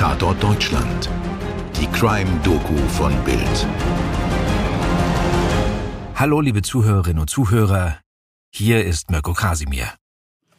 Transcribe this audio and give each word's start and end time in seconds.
Tatort 0.00 0.42
Deutschland. 0.42 1.10
Die 1.78 1.86
Crime-Doku 1.88 2.74
von 2.88 3.12
Bild. 3.22 3.66
Hallo, 6.14 6.40
liebe 6.40 6.62
Zuhörerinnen 6.62 7.18
und 7.18 7.28
Zuhörer. 7.28 7.98
Hier 8.50 8.82
ist 8.86 9.10
Mirko 9.10 9.34
Kasimir. 9.34 9.92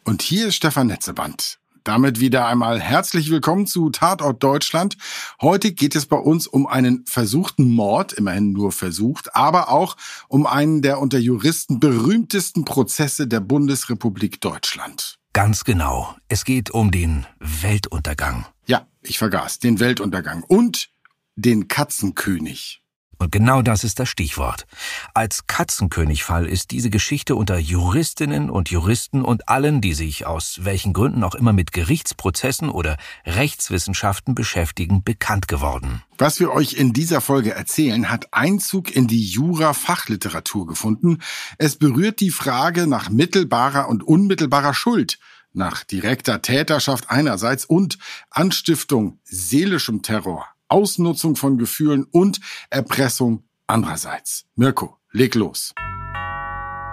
Und 0.04 0.22
hier 0.22 0.46
ist 0.46 0.54
Stefan 0.54 0.86
Netzeband. 0.86 1.58
Damit 1.82 2.20
wieder 2.20 2.46
einmal 2.46 2.78
herzlich 2.78 3.32
willkommen 3.32 3.66
zu 3.66 3.90
Tatort 3.90 4.40
Deutschland. 4.40 4.96
Heute 5.40 5.72
geht 5.72 5.96
es 5.96 6.06
bei 6.06 6.18
uns 6.18 6.46
um 6.46 6.68
einen 6.68 7.04
versuchten 7.08 7.68
Mord, 7.68 8.12
immerhin 8.12 8.52
nur 8.52 8.70
versucht, 8.70 9.34
aber 9.34 9.70
auch 9.70 9.96
um 10.28 10.46
einen 10.46 10.82
der 10.82 11.00
unter 11.00 11.18
Juristen 11.18 11.80
berühmtesten 11.80 12.64
Prozesse 12.64 13.26
der 13.26 13.40
Bundesrepublik 13.40 14.40
Deutschland. 14.40 15.18
Ganz 15.32 15.64
genau. 15.64 16.14
Es 16.28 16.44
geht 16.44 16.70
um 16.70 16.90
den 16.90 17.26
Weltuntergang. 17.38 18.46
Ja, 18.66 18.86
ich 19.00 19.18
vergaß. 19.18 19.60
Den 19.60 19.80
Weltuntergang 19.80 20.42
und 20.42 20.90
den 21.36 21.68
Katzenkönig. 21.68 22.81
Und 23.22 23.30
genau 23.30 23.62
das 23.62 23.84
ist 23.84 24.00
das 24.00 24.08
Stichwort. 24.08 24.66
Als 25.14 25.46
Katzenkönigfall 25.46 26.44
ist 26.44 26.72
diese 26.72 26.90
Geschichte 26.90 27.36
unter 27.36 27.56
Juristinnen 27.56 28.50
und 28.50 28.68
Juristen 28.68 29.22
und 29.22 29.48
allen, 29.48 29.80
die 29.80 29.94
sich 29.94 30.26
aus 30.26 30.58
welchen 30.62 30.92
Gründen 30.92 31.22
auch 31.22 31.36
immer 31.36 31.52
mit 31.52 31.70
Gerichtsprozessen 31.70 32.68
oder 32.68 32.96
Rechtswissenschaften 33.24 34.34
beschäftigen, 34.34 35.04
bekannt 35.04 35.46
geworden. 35.46 36.02
Was 36.18 36.40
wir 36.40 36.50
euch 36.50 36.72
in 36.72 36.92
dieser 36.92 37.20
Folge 37.20 37.54
erzählen, 37.54 38.10
hat 38.10 38.34
Einzug 38.34 38.90
in 38.90 39.06
die 39.06 39.24
Jura-Fachliteratur 39.24 40.66
gefunden. 40.66 41.18
Es 41.58 41.76
berührt 41.76 42.18
die 42.18 42.30
Frage 42.30 42.88
nach 42.88 43.08
mittelbarer 43.08 43.88
und 43.88 44.02
unmittelbarer 44.02 44.74
Schuld, 44.74 45.20
nach 45.52 45.84
direkter 45.84 46.42
Täterschaft 46.42 47.08
einerseits 47.08 47.66
und 47.66 47.98
Anstiftung 48.30 49.20
seelischem 49.22 50.02
Terror 50.02 50.48
Ausnutzung 50.72 51.36
von 51.36 51.58
Gefühlen 51.58 52.04
und 52.04 52.40
Erpressung 52.70 53.44
andererseits. 53.66 54.46
Mirko, 54.56 54.96
leg 55.12 55.34
los. 55.34 55.74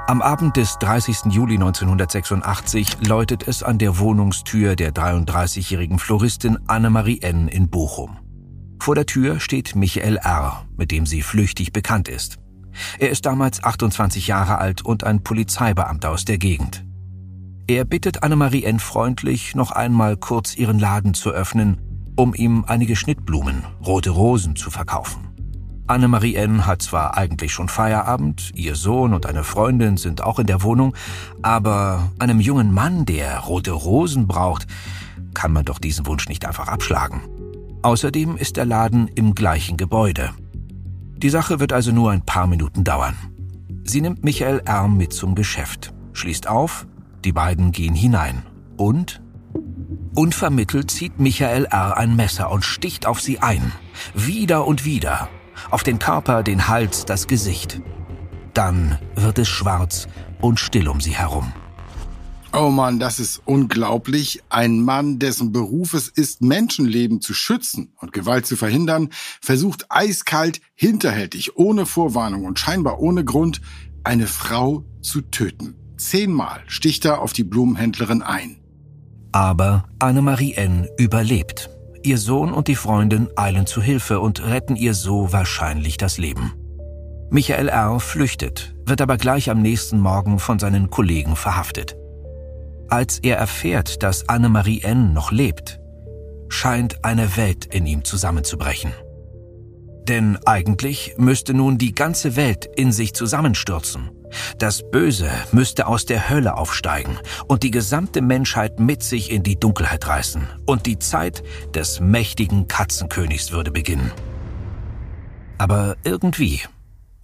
Am 0.06 0.22
Abend 0.22 0.58
des 0.58 0.78
30. 0.80 1.32
Juli 1.32 1.54
1986 1.54 3.08
läutet 3.08 3.48
es 3.48 3.64
an 3.64 3.78
der 3.78 3.98
Wohnungstür 3.98 4.76
der 4.76 4.92
33-jährigen 4.92 5.98
Floristin 5.98 6.58
Annemarie 6.68 7.22
N. 7.22 7.48
in 7.48 7.70
Bochum. 7.70 8.18
Vor 8.82 8.96
der 8.96 9.06
Tür 9.06 9.40
steht 9.40 9.78
Michael 9.78 10.18
R., 10.18 10.66
mit 10.76 10.92
dem 10.92 11.06
sie 11.06 11.22
flüchtig 11.22 11.72
bekannt 11.72 12.10
ist. 12.10 12.36
Er 12.98 13.12
ist 13.12 13.26
damals 13.26 13.64
28 13.64 14.28
Jahre 14.28 14.58
alt 14.58 14.84
und 14.84 15.06
ein 15.06 15.24
Polizeibeamter 15.24 16.10
aus 16.12 16.26
der 16.26 16.38
Gegend. 16.38 16.86
Er 17.68 17.86
bittet 17.86 18.24
Annemarie 18.24 18.66
N. 18.66 18.80
freundlich, 18.80 19.56
noch 19.56 19.72
einmal 19.72 20.18
kurz 20.18 20.58
ihren 20.58 20.80
Laden 20.80 21.14
zu 21.14 21.30
öffnen 21.30 21.89
um 22.20 22.36
ihm 22.36 22.66
einige 22.68 22.98
Schnittblumen, 22.98 23.64
rote 23.86 24.10
Rosen 24.10 24.58
zu 24.58 24.70
verkaufen. 24.70 25.30
Annemarie 25.88 26.36
N. 26.36 26.66
hat 26.66 26.82
zwar 26.82 27.16
eigentlich 27.16 27.54
schon 27.54 27.70
Feierabend, 27.70 28.52
ihr 28.56 28.76
Sohn 28.76 29.14
und 29.14 29.26
eine 29.26 29.46
Freundin 29.46 29.96
sind 29.96 30.22
auch 30.22 30.38
in 30.38 30.46
der 30.46 30.62
Wohnung, 30.62 30.94
aber 31.42 32.12
einem 32.20 32.42
jungen 32.42 32.74
Mann, 32.74 33.06
der 33.06 33.40
rote 33.40 33.72
Rosen 33.72 34.28
braucht, 34.28 34.68
kann 35.34 35.54
man 35.54 35.64
doch 35.64 35.80
diesen 35.80 36.06
Wunsch 36.08 36.28
nicht 36.28 36.46
einfach 36.46 36.68
abschlagen. 36.68 37.22
Außerdem 37.84 38.36
ist 38.36 38.58
der 38.58 38.66
Laden 38.66 39.08
im 39.08 39.34
gleichen 39.34 39.78
Gebäude. 39.78 40.32
Die 41.16 41.30
Sache 41.30 41.62
wird 41.62 41.72
also 41.72 41.94
nur 41.94 42.12
ein 42.12 42.26
paar 42.26 42.48
Minuten 42.48 42.84
dauern. 42.84 43.16
Sie 43.86 44.02
nimmt 44.02 44.26
Michael 44.26 44.62
R. 44.66 44.90
mit 44.90 45.14
zum 45.14 45.36
Geschäft, 45.36 45.94
schließt 46.12 46.50
auf, 46.50 46.86
die 47.24 47.32
beiden 47.32 47.72
gehen 47.72 47.96
hinein 47.96 48.44
und 48.76 49.22
Unvermittelt 50.16 50.90
zieht 50.90 51.20
Michael 51.20 51.66
R. 51.66 51.98
ein 51.98 52.16
Messer 52.16 52.52
und 52.52 52.66
sticht 52.66 53.06
auf 53.06 53.22
sie 53.22 53.40
ein. 53.40 53.72
Wieder 54.14 54.66
und 54.66 54.84
wieder. 54.84 55.30
Auf 55.70 55.84
den 55.84 56.00
Körper, 56.00 56.44
den 56.44 56.68
Hals, 56.68 57.06
das 57.06 57.28
Gesicht. 57.28 57.82
Dann 58.54 58.98
wird 59.16 59.38
es 59.38 59.48
schwarz 59.48 60.08
und 60.42 60.60
still 60.60 60.88
um 60.88 61.00
sie 61.00 61.16
herum. 61.16 61.54
Oh 62.52 62.70
Mann, 62.70 63.00
das 63.00 63.20
ist 63.20 63.44
unglaublich. 63.46 64.42
Ein 64.50 64.82
Mann, 64.82 65.20
dessen 65.20 65.52
Beruf 65.52 65.94
es 65.94 66.08
ist, 66.08 66.42
Menschenleben 66.42 67.22
zu 67.22 67.36
schützen 67.36 67.94
und 67.98 68.12
Gewalt 68.12 68.48
zu 68.48 68.56
verhindern, 68.56 69.10
versucht 69.40 69.86
eiskalt, 69.90 70.60
hinterhältig, 70.74 71.58
ohne 71.58 71.86
Vorwarnung 71.86 72.46
und 72.46 72.58
scheinbar 72.58 73.00
ohne 73.00 73.24
Grund, 73.24 73.62
eine 74.04 74.26
Frau 74.26 74.84
zu 75.02 75.22
töten. 75.22 75.76
Zehnmal 75.98 76.64
sticht 76.66 77.06
er 77.06 77.22
auf 77.22 77.34
die 77.34 77.44
Blumenhändlerin 77.44 78.24
ein. 78.24 78.59
Aber 79.32 79.84
Annemarie 80.00 80.56
N. 80.56 80.88
überlebt. 80.98 81.70
Ihr 82.02 82.18
Sohn 82.18 82.52
und 82.52 82.68
die 82.68 82.76
Freundin 82.76 83.30
eilen 83.36 83.68
zu 83.68 83.82
Hilfe 83.82 84.20
und 84.20 84.44
retten 84.44 84.76
ihr 84.76 84.94
so 84.94 85.32
wahrscheinlich 85.32 85.98
das 85.98 86.18
Leben. 86.18 86.54
Michael 87.30 87.70
R. 87.70 88.00
flüchtet, 88.00 88.74
wird 88.86 89.02
aber 89.02 89.18
gleich 89.18 89.52
am 89.52 89.62
nächsten 89.62 90.00
Morgen 90.00 90.40
von 90.40 90.58
seinen 90.58 90.90
Kollegen 90.90 91.36
verhaftet. 91.36 91.96
Als 92.90 93.20
er 93.20 93.38
erfährt, 93.38 94.02
dass 94.02 94.28
Annemarie 94.28 94.82
N. 94.82 95.14
noch 95.14 95.32
lebt, 95.32 95.80
scheint 96.48 97.06
eine 97.06 97.38
Welt 97.38 97.66
in 97.66 97.86
ihm 97.86 98.04
zusammenzubrechen. 98.04 98.94
Denn 100.08 100.40
eigentlich 100.46 101.14
müsste 101.18 101.54
nun 101.54 101.78
die 101.78 101.94
ganze 101.94 102.36
Welt 102.36 102.68
in 102.76 102.92
sich 102.92 103.14
zusammenstürzen. 103.14 104.10
Das 104.58 104.84
Böse 104.90 105.30
müsste 105.52 105.88
aus 105.88 106.06
der 106.06 106.30
Hölle 106.30 106.58
aufsteigen 106.58 107.18
und 107.48 107.64
die 107.64 107.72
gesamte 107.72 108.22
Menschheit 108.22 108.80
mit 108.80 109.04
sich 109.04 109.32
in 109.32 109.44
die 109.44 109.60
Dunkelheit 109.60 110.08
reißen. 110.08 110.48
Und 110.66 110.86
die 110.86 111.00
Zeit 111.00 111.44
des 111.74 112.00
mächtigen 112.00 112.68
Katzenkönigs 112.68 113.52
würde 113.52 113.72
beginnen. 113.72 114.12
Aber 115.58 115.98
irgendwie 116.04 116.62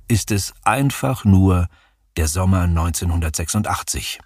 ist 0.08 0.32
es 0.32 0.54
einfach 0.64 1.26
nur 1.26 1.68
der 2.18 2.28
Sommer 2.28 2.62
1986. 2.64 4.20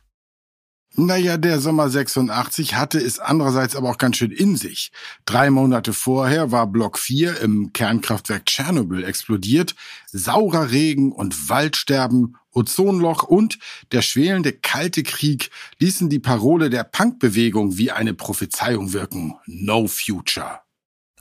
Naja, 0.95 1.37
der 1.37 1.59
Sommer 1.59 1.87
86 1.89 2.75
hatte 2.75 2.97
es 2.97 3.19
andererseits 3.19 3.75
aber 3.75 3.91
auch 3.91 3.97
ganz 3.99 4.17
schön 4.17 4.31
in 4.31 4.57
sich. 4.57 4.91
Drei 5.25 5.51
Monate 5.51 5.93
vorher 5.93 6.51
war 6.51 6.65
Block 6.65 6.97
4 6.97 7.39
im 7.41 7.71
Kernkraftwerk 7.73 8.47
Tschernobyl 8.47 9.03
explodiert. 9.03 9.75
Saurer 10.07 10.71
Regen 10.71 11.11
und 11.11 11.47
Waldsterben, 11.49 12.35
Ozonloch 12.53 13.23
und 13.23 13.59
der 13.91 14.01
schwelende 14.01 14.53
Kalte 14.53 15.03
Krieg 15.03 15.49
ließen 15.77 16.09
die 16.09 16.19
Parole 16.19 16.69
der 16.69 16.83
Punkbewegung 16.83 17.77
wie 17.77 17.91
eine 17.91 18.13
Prophezeiung 18.13 18.93
wirken. 18.93 19.35
No 19.45 19.87
future. 19.87 20.59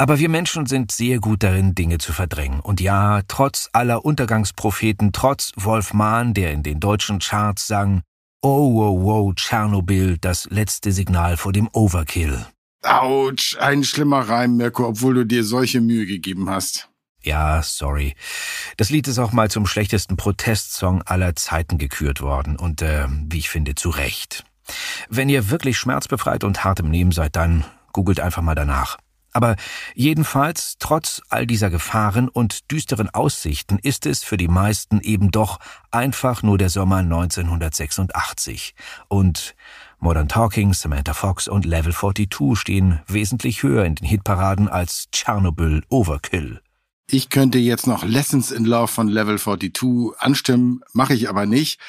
Aber 0.00 0.20
wir 0.20 0.28
Menschen 0.28 0.66
sind 0.66 0.92
sehr 0.92 1.18
gut 1.18 1.42
darin, 1.42 1.74
Dinge 1.74 1.98
zu 1.98 2.12
verdrängen. 2.12 2.60
Und 2.60 2.80
ja, 2.80 3.22
trotz 3.26 3.68
aller 3.72 4.04
Untergangspropheten, 4.04 5.12
trotz 5.12 5.52
Wolf 5.56 5.92
Mahn, 5.92 6.34
der 6.34 6.52
in 6.52 6.62
den 6.62 6.78
deutschen 6.78 7.18
Charts 7.18 7.66
sang, 7.66 8.02
Oh, 8.40 8.72
wow, 8.72 9.02
wow, 9.02 9.34
Tschernobyl, 9.34 10.16
das 10.20 10.46
letzte 10.50 10.92
Signal 10.92 11.36
vor 11.36 11.52
dem 11.52 11.68
Overkill. 11.72 12.46
Autsch, 12.84 13.56
ein 13.58 13.82
schlimmer 13.82 14.20
Reim, 14.20 14.56
Mirko, 14.56 14.86
obwohl 14.86 15.14
du 15.14 15.26
dir 15.26 15.42
solche 15.42 15.80
Mühe 15.80 16.06
gegeben 16.06 16.48
hast. 16.48 16.88
Ja, 17.28 17.62
sorry. 17.62 18.14
Das 18.78 18.88
Lied 18.88 19.06
ist 19.06 19.18
auch 19.18 19.32
mal 19.32 19.50
zum 19.50 19.66
schlechtesten 19.66 20.16
Protestsong 20.16 21.02
aller 21.02 21.36
Zeiten 21.36 21.76
gekürt 21.76 22.22
worden 22.22 22.56
und, 22.56 22.80
äh, 22.80 23.06
wie 23.06 23.36
ich 23.36 23.50
finde, 23.50 23.74
zu 23.74 23.90
Recht. 23.90 24.46
Wenn 25.10 25.28
ihr 25.28 25.50
wirklich 25.50 25.76
schmerzbefreit 25.76 26.42
und 26.42 26.64
hart 26.64 26.80
im 26.80 26.88
Nehmen 26.88 27.12
seid, 27.12 27.36
dann 27.36 27.66
googelt 27.92 28.18
einfach 28.18 28.40
mal 28.40 28.54
danach. 28.54 28.96
Aber 29.34 29.56
jedenfalls, 29.94 30.76
trotz 30.78 31.20
all 31.28 31.46
dieser 31.46 31.68
Gefahren 31.68 32.30
und 32.30 32.70
düsteren 32.70 33.10
Aussichten, 33.10 33.78
ist 33.78 34.06
es 34.06 34.24
für 34.24 34.38
die 34.38 34.48
meisten 34.48 34.98
eben 35.02 35.30
doch 35.30 35.58
einfach 35.90 36.42
nur 36.42 36.56
der 36.56 36.70
Sommer 36.70 36.96
1986. 36.96 38.74
Und 39.08 39.54
Modern 39.98 40.28
Talking, 40.28 40.72
Samantha 40.72 41.12
Fox 41.12 41.46
und 41.46 41.66
Level 41.66 41.92
42 41.92 42.58
stehen 42.58 43.02
wesentlich 43.06 43.62
höher 43.62 43.84
in 43.84 43.96
den 43.96 44.06
Hitparaden 44.06 44.70
als 44.70 45.08
Chernobyl 45.12 45.82
Overkill. 45.90 46.62
Ich 47.10 47.30
könnte 47.30 47.58
jetzt 47.58 47.86
noch 47.86 48.04
Lessons 48.04 48.50
in 48.50 48.66
Love 48.66 48.88
von 48.88 49.08
Level 49.08 49.38
42 49.38 50.12
anstimmen, 50.18 50.82
mache 50.92 51.14
ich 51.14 51.30
aber 51.30 51.46
nicht. 51.46 51.80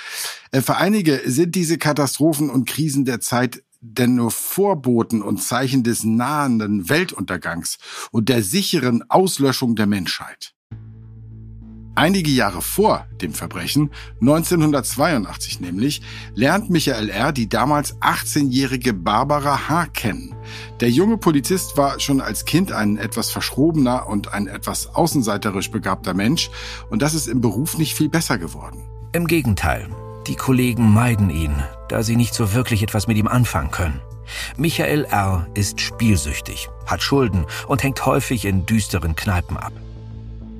Äh, 0.51 0.61
für 0.61 0.77
einige 0.77 1.21
sind 1.25 1.55
diese 1.55 1.77
Katastrophen 1.77 2.49
und 2.49 2.67
Krisen 2.67 3.03
der 3.03 3.19
Zeit 3.19 3.61
denn 3.81 4.15
nur 4.15 4.31
Vorboten 4.31 5.21
und 5.21 5.41
Zeichen 5.41 5.83
des 5.83 6.03
nahenden 6.03 6.89
Weltuntergangs 6.89 7.77
und 8.11 8.29
der 8.29 8.43
sicheren 8.43 9.09
Auslöschung 9.09 9.75
der 9.75 9.87
Menschheit. 9.87 10.53
Einige 11.99 12.31
Jahre 12.31 12.61
vor 12.61 13.07
dem 13.21 13.33
Verbrechen, 13.33 13.91
1982 14.21 15.59
nämlich, 15.59 16.01
lernt 16.33 16.69
Michael 16.69 17.09
R. 17.09 17.33
die 17.33 17.49
damals 17.49 17.97
18-jährige 17.97 18.93
Barbara 18.93 19.67
H. 19.67 19.87
kennen. 19.87 20.33
Der 20.79 20.89
junge 20.89 21.17
Polizist 21.17 21.75
war 21.75 21.99
schon 21.99 22.21
als 22.21 22.45
Kind 22.45 22.71
ein 22.71 22.95
etwas 22.95 23.31
verschrobener 23.31 24.07
und 24.07 24.33
ein 24.33 24.47
etwas 24.47 24.95
außenseiterisch 24.95 25.71
begabter 25.71 26.13
Mensch 26.13 26.49
und 26.89 27.01
das 27.01 27.13
ist 27.13 27.27
im 27.27 27.41
Beruf 27.41 27.77
nicht 27.77 27.95
viel 27.95 28.07
besser 28.07 28.37
geworden. 28.37 28.81
Im 29.11 29.27
Gegenteil. 29.27 29.89
Die 30.25 30.35
Kollegen 30.35 30.93
meiden 30.93 31.29
ihn, 31.29 31.53
da 31.89 32.01
sie 32.01 32.15
nicht 32.15 32.33
so 32.33 32.53
wirklich 32.53 32.81
etwas 32.81 33.07
mit 33.07 33.17
ihm 33.17 33.27
anfangen 33.27 33.71
können. 33.71 33.99
Michael 34.55 35.03
R. 35.03 35.47
ist 35.53 35.81
spielsüchtig, 35.81 36.69
hat 36.85 37.03
Schulden 37.03 37.45
und 37.67 37.83
hängt 37.83 38.05
häufig 38.05 38.45
in 38.45 38.65
düsteren 38.65 39.17
Kneipen 39.17 39.57
ab. 39.57 39.73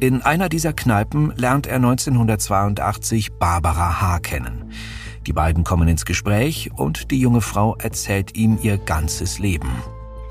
In 0.02 0.22
einer 0.22 0.48
dieser 0.48 0.72
Kneipen 0.72 1.34
lernt 1.36 1.68
er 1.68 1.76
1982 1.76 3.34
Barbara 3.34 4.00
H. 4.00 4.20
kennen. 4.20 4.72
Die 5.28 5.34
beiden 5.34 5.66
kommen 5.66 5.90
ins 5.90 6.06
Gespräch 6.06 6.72
und 6.74 7.12
die 7.12 7.20
junge 7.20 7.42
Frau 7.42 7.76
erzählt 7.76 8.38
ihm 8.38 8.58
ihr 8.62 8.78
ganzes 8.78 9.40
Leben. 9.40 9.70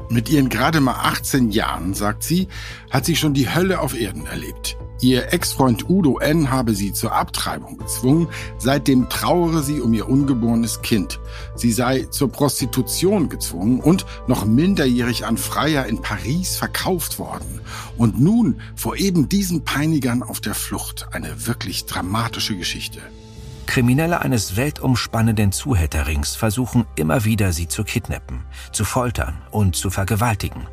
Mit 0.08 0.30
ihren 0.30 0.48
gerade 0.48 0.80
mal 0.80 0.94
18 0.94 1.50
Jahren, 1.50 1.92
sagt 1.92 2.22
sie, 2.22 2.48
hat 2.90 3.04
sie 3.04 3.14
schon 3.14 3.34
die 3.34 3.54
Hölle 3.54 3.80
auf 3.80 3.98
Erden 3.98 4.24
erlebt. 4.24 4.78
Ihr 5.00 5.32
Ex-Freund 5.32 5.88
Udo 5.88 6.18
N. 6.18 6.50
habe 6.50 6.74
sie 6.74 6.92
zur 6.92 7.12
Abtreibung 7.12 7.78
gezwungen, 7.78 8.28
seitdem 8.58 9.08
trauere 9.08 9.62
sie 9.62 9.80
um 9.80 9.94
ihr 9.94 10.08
ungeborenes 10.08 10.82
Kind. 10.82 11.20
Sie 11.54 11.70
sei 11.70 12.06
zur 12.10 12.32
Prostitution 12.32 13.28
gezwungen 13.28 13.80
und 13.80 14.06
noch 14.26 14.44
minderjährig 14.44 15.24
an 15.24 15.36
Freier 15.36 15.86
in 15.86 16.02
Paris 16.02 16.56
verkauft 16.56 17.20
worden. 17.20 17.60
Und 17.96 18.20
nun 18.20 18.60
vor 18.74 18.96
eben 18.96 19.28
diesen 19.28 19.64
Peinigern 19.64 20.24
auf 20.24 20.40
der 20.40 20.54
Flucht. 20.54 21.08
Eine 21.12 21.46
wirklich 21.46 21.86
dramatische 21.86 22.56
Geschichte. 22.56 23.00
Kriminelle 23.66 24.20
eines 24.22 24.56
weltumspannenden 24.56 25.52
Zuhälterrings 25.52 26.34
versuchen 26.34 26.86
immer 26.96 27.24
wieder, 27.24 27.52
sie 27.52 27.68
zu 27.68 27.84
kidnappen, 27.84 28.40
zu 28.72 28.84
foltern 28.84 29.42
und 29.50 29.76
zu 29.76 29.90
vergewaltigen. 29.90 30.66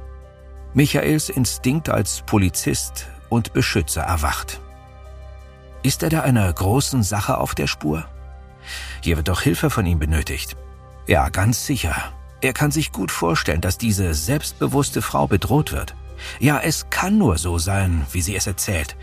Michaels 0.74 1.30
Instinkt 1.30 1.90
als 1.90 2.24
Polizist 2.26 3.08
und 3.30 3.54
Beschützer 3.54 4.02
erwacht. 4.02 4.62
Ist 5.84 6.04
er 6.04 6.10
da 6.10 6.22
einer 6.22 6.52
großen 6.52 7.04
Sache 7.04 7.38
auf 7.38 7.54
der 7.56 7.68
Spur? 7.68 8.06
Hier 9.02 9.18
wird 9.18 9.28
doch 9.28 9.42
Hilfe 9.42 9.70
von 9.70 9.86
ihm 9.86 10.00
benötigt. 10.00 10.56
Ja, 11.08 11.30
ganz 11.30 11.66
sicher. 11.66 11.96
Er 12.42 12.54
kann 12.54 12.72
sich 12.72 12.92
gut 12.92 13.12
vorstellen, 13.12 13.62
dass 13.62 13.78
diese 13.78 14.14
selbstbewusste 14.14 15.02
Frau 15.02 15.28
bedroht 15.28 15.72
wird. 15.72 15.96
Ja, 16.40 16.60
es 16.60 16.90
kann 16.90 17.18
nur 17.18 17.38
so 17.38 17.58
sein, 17.58 18.06
wie 18.12 18.22
sie 18.22 18.36
es 18.36 18.48
erzählt. 18.48 18.96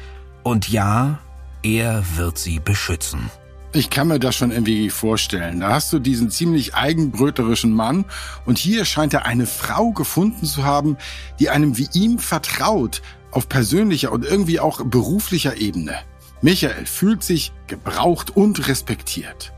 Und 0.43 0.69
ja, 0.69 1.19
er 1.63 2.03
wird 2.17 2.39
sie 2.39 2.59
beschützen. 2.59 3.31
Ich 3.75 3.89
kann 3.89 4.09
mir 4.09 4.19
das 4.19 4.35
schon 4.35 4.51
irgendwie 4.51 4.91
vorstellen. 4.91 5.61
Da 5.61 5.71
hast 5.71 5.93
du 5.93 5.99
diesen 5.99 6.31
ziemlich 6.31 6.75
eigenbröterischen 6.75 7.73
Mann 7.73 8.05
und 8.45 8.59
hier 8.59 8.85
scheint 8.85 9.15
er 9.15 9.25
eine 9.25 9.47
Frau 9.47 9.93
gefunden 9.93 10.45
zu 10.45 10.65
haben, 10.65 10.99
die 11.39 11.49
einem 11.49 11.79
wie 11.79 11.89
ihm 11.95 12.19
vertraut, 12.19 13.01
auf 13.33 13.49
persönlicher 13.49 14.13
und 14.13 14.25
irgendwie 14.25 14.61
auch 14.61 14.85
beruflicher 14.85 15.57
Ebene. 15.57 15.95
Michael 16.41 16.87
fühlt 16.87 17.23
sich 17.23 17.53
gebraucht 17.67 18.37
und 18.37 18.69
respektiert. 18.69 19.53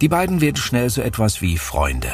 Die 0.00 0.08
beiden 0.08 0.40
werden 0.40 0.56
schnell 0.56 0.90
so 0.90 1.00
etwas 1.00 1.40
wie 1.42 1.58
Freunde. 1.58 2.12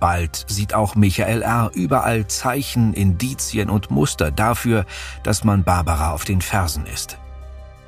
Bald 0.00 0.44
sieht 0.48 0.74
auch 0.74 0.94
Michael 0.94 1.42
R. 1.42 1.70
überall 1.74 2.26
Zeichen, 2.28 2.94
Indizien 2.94 3.68
und 3.68 3.90
Muster 3.90 4.30
dafür, 4.30 4.86
dass 5.22 5.44
man 5.44 5.64
Barbara 5.64 6.12
auf 6.12 6.24
den 6.24 6.40
Fersen 6.40 6.86
ist. 6.86 7.18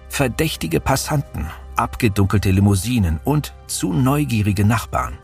Verdächtige 0.08 0.80
Passanten 0.80 1.46
abgedunkelte 1.80 2.50
Limousinen 2.50 3.20
und 3.24 3.54
zu 3.66 3.92
neugierige 3.92 4.64
Nachbarn. 4.64 5.18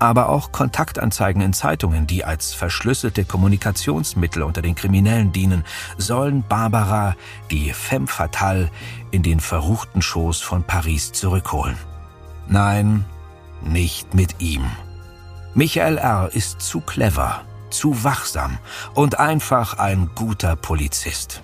Aber 0.00 0.30
auch 0.30 0.50
Kontaktanzeigen 0.50 1.42
in 1.42 1.52
Zeitungen, 1.52 2.06
die 2.06 2.24
als 2.24 2.54
verschlüsselte 2.54 3.26
Kommunikationsmittel 3.26 4.42
unter 4.42 4.62
den 4.62 4.74
Kriminellen 4.74 5.30
dienen, 5.30 5.62
sollen 5.98 6.42
Barbara, 6.48 7.16
die 7.50 7.74
femme 7.74 8.06
fatale, 8.06 8.70
in 9.10 9.22
den 9.22 9.40
verruchten 9.40 10.00
Schoß 10.00 10.40
von 10.40 10.64
Paris 10.64 11.12
zurückholen. 11.12 11.76
Nein, 12.48 13.04
nicht 13.62 14.14
mit 14.14 14.40
ihm. 14.40 14.64
Michael 15.52 15.98
R. 15.98 16.30
ist 16.32 16.62
zu 16.62 16.80
clever, 16.80 17.44
zu 17.68 18.02
wachsam 18.02 18.58
und 18.94 19.18
einfach 19.18 19.78
ein 19.78 20.10
guter 20.14 20.56
Polizist. 20.56 21.42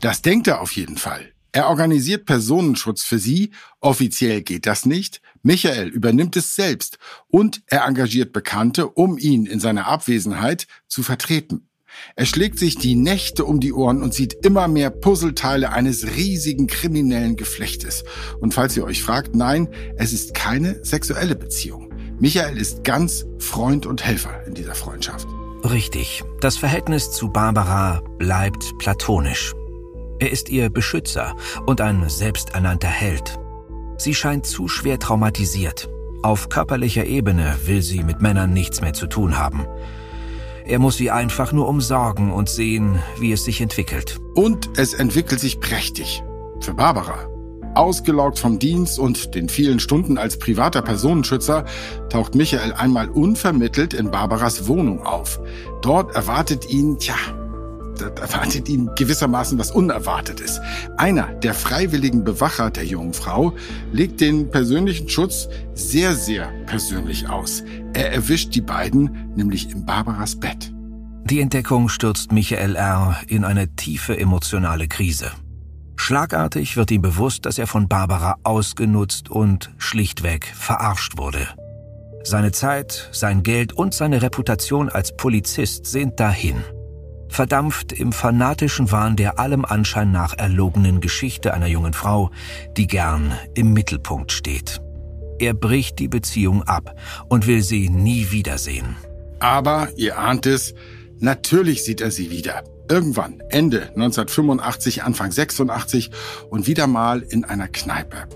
Das 0.00 0.22
denkt 0.22 0.46
er 0.46 0.62
auf 0.62 0.72
jeden 0.72 0.96
Fall. 0.96 1.34
Er 1.52 1.68
organisiert 1.68 2.24
Personenschutz 2.24 3.04
für 3.04 3.18
sie, 3.18 3.52
offiziell 3.80 4.42
geht 4.42 4.66
das 4.66 4.86
nicht, 4.86 5.20
Michael 5.44 5.88
übernimmt 5.88 6.36
es 6.36 6.54
selbst 6.54 6.98
und 7.28 7.62
er 7.66 7.84
engagiert 7.84 8.32
Bekannte, 8.32 8.88
um 8.88 9.18
ihn 9.18 9.44
in 9.44 9.60
seiner 9.60 9.86
Abwesenheit 9.86 10.66
zu 10.88 11.02
vertreten. 11.02 11.68
Er 12.16 12.24
schlägt 12.24 12.58
sich 12.58 12.76
die 12.76 12.94
Nächte 12.94 13.44
um 13.44 13.60
die 13.60 13.74
Ohren 13.74 14.02
und 14.02 14.14
sieht 14.14 14.44
immer 14.44 14.68
mehr 14.68 14.88
Puzzleteile 14.88 15.70
eines 15.70 16.16
riesigen 16.16 16.66
kriminellen 16.66 17.36
Geflechtes. 17.36 18.04
Und 18.40 18.54
falls 18.54 18.74
ihr 18.76 18.84
euch 18.84 19.02
fragt, 19.02 19.36
nein, 19.36 19.68
es 19.96 20.14
ist 20.14 20.32
keine 20.32 20.82
sexuelle 20.82 21.36
Beziehung. 21.36 21.92
Michael 22.18 22.56
ist 22.56 22.82
ganz 22.82 23.26
Freund 23.38 23.84
und 23.84 24.02
Helfer 24.02 24.46
in 24.46 24.54
dieser 24.54 24.74
Freundschaft. 24.74 25.28
Richtig. 25.62 26.24
Das 26.40 26.56
Verhältnis 26.56 27.12
zu 27.12 27.28
Barbara 27.28 28.02
bleibt 28.18 28.78
platonisch. 28.78 29.52
Er 30.20 30.30
ist 30.30 30.48
ihr 30.48 30.70
Beschützer 30.70 31.36
und 31.66 31.82
ein 31.82 32.08
selbsternannter 32.08 32.88
Held. 32.88 33.38
Sie 33.96 34.14
scheint 34.14 34.46
zu 34.46 34.68
schwer 34.68 34.98
traumatisiert. 34.98 35.88
Auf 36.22 36.48
körperlicher 36.48 37.04
Ebene 37.04 37.56
will 37.64 37.82
sie 37.82 38.02
mit 38.02 38.20
Männern 38.20 38.52
nichts 38.52 38.80
mehr 38.80 38.94
zu 38.94 39.06
tun 39.06 39.38
haben. 39.38 39.66
Er 40.66 40.78
muss 40.78 40.96
sie 40.96 41.10
einfach 41.10 41.52
nur 41.52 41.68
umsorgen 41.68 42.32
und 42.32 42.48
sehen, 42.48 42.98
wie 43.18 43.32
es 43.32 43.44
sich 43.44 43.60
entwickelt. 43.60 44.18
Und 44.34 44.70
es 44.78 44.94
entwickelt 44.94 45.40
sich 45.40 45.60
prächtig. 45.60 46.22
Für 46.60 46.72
Barbara. 46.72 47.28
Ausgelaugt 47.74 48.38
vom 48.38 48.58
Dienst 48.58 48.98
und 48.98 49.34
den 49.34 49.48
vielen 49.48 49.80
Stunden 49.80 50.16
als 50.16 50.38
privater 50.38 50.80
Personenschützer 50.80 51.64
taucht 52.08 52.34
Michael 52.34 52.72
einmal 52.72 53.10
unvermittelt 53.10 53.92
in 53.92 54.10
Barbaras 54.10 54.66
Wohnung 54.66 55.02
auf. 55.02 55.40
Dort 55.82 56.14
erwartet 56.14 56.70
ihn, 56.70 56.98
tja, 56.98 57.16
da 57.98 58.08
erwartet 58.20 58.68
ihn 58.68 58.90
gewissermaßen 58.96 59.58
was 59.58 59.70
Unerwartetes. 59.70 60.60
Einer 60.96 61.32
der 61.34 61.54
freiwilligen 61.54 62.24
Bewacher 62.24 62.70
der 62.70 62.84
jungen 62.84 63.14
Frau 63.14 63.54
legt 63.92 64.20
den 64.20 64.50
persönlichen 64.50 65.08
Schutz 65.08 65.48
sehr, 65.74 66.14
sehr 66.14 66.46
persönlich 66.66 67.28
aus. 67.28 67.62
Er 67.92 68.12
erwischt 68.12 68.54
die 68.54 68.60
beiden 68.60 69.32
nämlich 69.36 69.70
in 69.70 69.84
Barbaras 69.84 70.36
Bett. 70.36 70.72
Die 71.24 71.40
Entdeckung 71.40 71.88
stürzt 71.88 72.32
Michael 72.32 72.76
R. 72.76 73.16
in 73.28 73.44
eine 73.44 73.74
tiefe 73.74 74.18
emotionale 74.18 74.88
Krise. 74.88 75.30
Schlagartig 75.96 76.76
wird 76.76 76.90
ihm 76.90 77.00
bewusst, 77.02 77.46
dass 77.46 77.58
er 77.58 77.66
von 77.66 77.88
Barbara 77.88 78.36
ausgenutzt 78.42 79.30
und 79.30 79.72
schlichtweg 79.78 80.46
verarscht 80.54 81.16
wurde. 81.16 81.48
Seine 82.24 82.52
Zeit, 82.52 83.08
sein 83.12 83.42
Geld 83.42 83.72
und 83.72 83.94
seine 83.94 84.20
Reputation 84.20 84.88
als 84.88 85.16
Polizist 85.16 85.86
sind 85.86 86.20
dahin 86.20 86.62
verdampft 87.34 87.92
im 87.92 88.12
fanatischen 88.12 88.90
Wahn 88.92 89.16
der 89.16 89.38
allem 89.38 89.64
Anschein 89.64 90.12
nach 90.12 90.38
erlogenen 90.38 91.00
Geschichte 91.00 91.52
einer 91.52 91.66
jungen 91.66 91.92
Frau, 91.92 92.30
die 92.76 92.86
gern 92.86 93.32
im 93.54 93.72
Mittelpunkt 93.72 94.32
steht. 94.32 94.80
Er 95.38 95.54
bricht 95.54 95.98
die 95.98 96.08
Beziehung 96.08 96.62
ab 96.62 96.94
und 97.28 97.46
will 97.46 97.62
sie 97.62 97.88
nie 97.90 98.30
wiedersehen. 98.30 98.96
Aber, 99.40 99.88
ihr 99.96 100.18
ahnt 100.18 100.46
es, 100.46 100.74
natürlich 101.18 101.84
sieht 101.84 102.00
er 102.00 102.10
sie 102.10 102.30
wieder. 102.30 102.62
Irgendwann, 102.88 103.40
Ende 103.48 103.88
1985, 103.88 105.02
Anfang 105.02 105.32
86 105.32 106.10
und 106.50 106.66
wieder 106.66 106.86
mal 106.86 107.22
in 107.22 107.44
einer 107.44 107.68
Kneipe. 107.68 108.28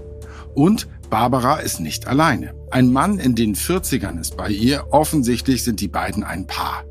Und 0.55 0.89
Barbara 1.09 1.57
ist 1.57 1.81
nicht 1.81 2.07
alleine. 2.07 2.55
Ein 2.71 2.93
Mann 2.93 3.19
in 3.19 3.35
den 3.35 3.55
40ern 3.55 4.21
ist 4.21 4.37
bei 4.37 4.51
ihr. 4.51 4.89
Offensichtlich 4.91 5.65
sind 5.65 5.81
die 5.81 5.89
beiden 5.89 6.25
ein 6.25 6.47
Paar. 6.47 6.85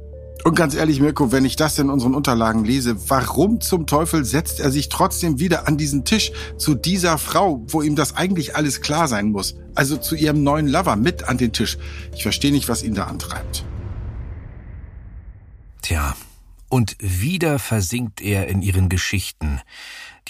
Und 0.47 0.55
ganz 0.55 0.75
ehrlich, 0.75 1.01
Mirko, 1.01 1.33
wenn 1.33 1.43
ich 1.43 1.57
das 1.57 1.77
in 1.77 1.89
unseren 1.89 2.15
Unterlagen 2.15 2.63
lese, 2.63 3.09
warum 3.09 3.59
zum 3.59 3.85
Teufel 3.85 4.23
setzt 4.23 4.61
er 4.61 4.71
sich 4.71 4.87
trotzdem 4.87 5.39
wieder 5.39 5.67
an 5.67 5.75
diesen 5.75 6.05
Tisch 6.05 6.31
zu 6.57 6.73
dieser 6.73 7.17
Frau, 7.17 7.65
wo 7.67 7.81
ihm 7.81 7.97
das 7.97 8.15
eigentlich 8.15 8.55
alles 8.55 8.79
klar 8.79 9.09
sein 9.09 9.31
muss? 9.33 9.57
Also 9.75 9.97
zu 9.97 10.15
ihrem 10.15 10.43
neuen 10.43 10.69
Lover 10.69 10.95
mit 10.95 11.25
an 11.25 11.37
den 11.37 11.51
Tisch. 11.51 11.77
Ich 12.15 12.23
verstehe 12.23 12.53
nicht, 12.53 12.69
was 12.69 12.81
ihn 12.81 12.93
da 12.93 13.07
antreibt. 13.07 13.65
Tja, 15.81 16.15
und 16.69 16.95
wieder 16.99 17.59
versinkt 17.59 18.21
er 18.21 18.47
in 18.47 18.61
ihren 18.61 18.87
Geschichten, 18.87 19.59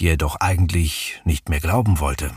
die 0.00 0.08
er 0.08 0.16
doch 0.16 0.34
eigentlich 0.40 1.22
nicht 1.24 1.48
mehr 1.48 1.60
glauben 1.60 2.00
wollte. 2.00 2.32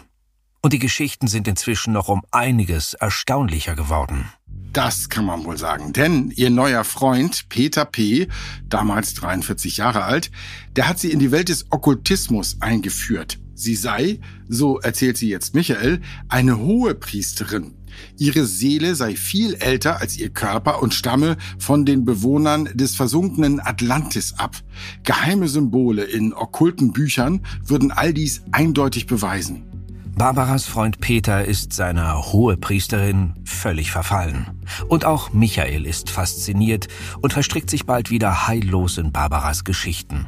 Und 0.61 0.73
die 0.73 0.79
Geschichten 0.79 1.25
sind 1.25 1.47
inzwischen 1.47 1.93
noch 1.93 2.09
um 2.09 2.21
einiges 2.29 2.93
erstaunlicher 2.93 3.73
geworden. 3.73 4.31
Das 4.73 5.09
kann 5.09 5.25
man 5.25 5.43
wohl 5.43 5.57
sagen, 5.57 5.91
denn 5.91 6.31
ihr 6.31 6.49
neuer 6.49 6.85
Freund 6.85 7.49
Peter 7.49 7.83
P., 7.83 8.29
damals 8.69 9.13
43 9.15 9.77
Jahre 9.77 10.03
alt, 10.03 10.31
der 10.77 10.87
hat 10.87 10.97
sie 10.97 11.11
in 11.11 11.19
die 11.19 11.31
Welt 11.31 11.49
des 11.49 11.65
Okkultismus 11.71 12.57
eingeführt. 12.61 13.37
Sie 13.53 13.75
sei, 13.75 14.19
so 14.47 14.79
erzählt 14.79 15.17
sie 15.17 15.29
jetzt 15.29 15.55
Michael, 15.55 15.99
eine 16.29 16.57
hohe 16.57 16.95
Priesterin. 16.95 17.75
Ihre 18.17 18.45
Seele 18.45 18.95
sei 18.95 19.15
viel 19.15 19.55
älter 19.55 19.99
als 19.99 20.17
ihr 20.17 20.29
Körper 20.29 20.81
und 20.81 20.93
stamme 20.93 21.35
von 21.59 21.85
den 21.85 22.05
Bewohnern 22.05 22.69
des 22.73 22.95
versunkenen 22.95 23.59
Atlantis 23.59 24.35
ab. 24.37 24.55
Geheime 25.03 25.49
Symbole 25.49 26.03
in 26.03 26.33
okkulten 26.33 26.93
Büchern 26.93 27.45
würden 27.65 27.91
all 27.91 28.13
dies 28.13 28.41
eindeutig 28.51 29.05
beweisen. 29.05 29.70
Barbaras 30.15 30.65
Freund 30.65 30.99
Peter 30.99 31.45
ist 31.45 31.73
seiner 31.73 32.31
Hohepriesterin 32.31 33.33
völlig 33.43 33.91
verfallen. 33.91 34.61
Und 34.87 35.05
auch 35.05 35.33
Michael 35.33 35.85
ist 35.85 36.09
fasziniert 36.09 36.87
und 37.21 37.33
verstrickt 37.33 37.69
sich 37.69 37.85
bald 37.85 38.11
wieder 38.11 38.47
heillos 38.47 38.97
in 38.97 39.11
Barbaras 39.11 39.63
Geschichten. 39.63 40.27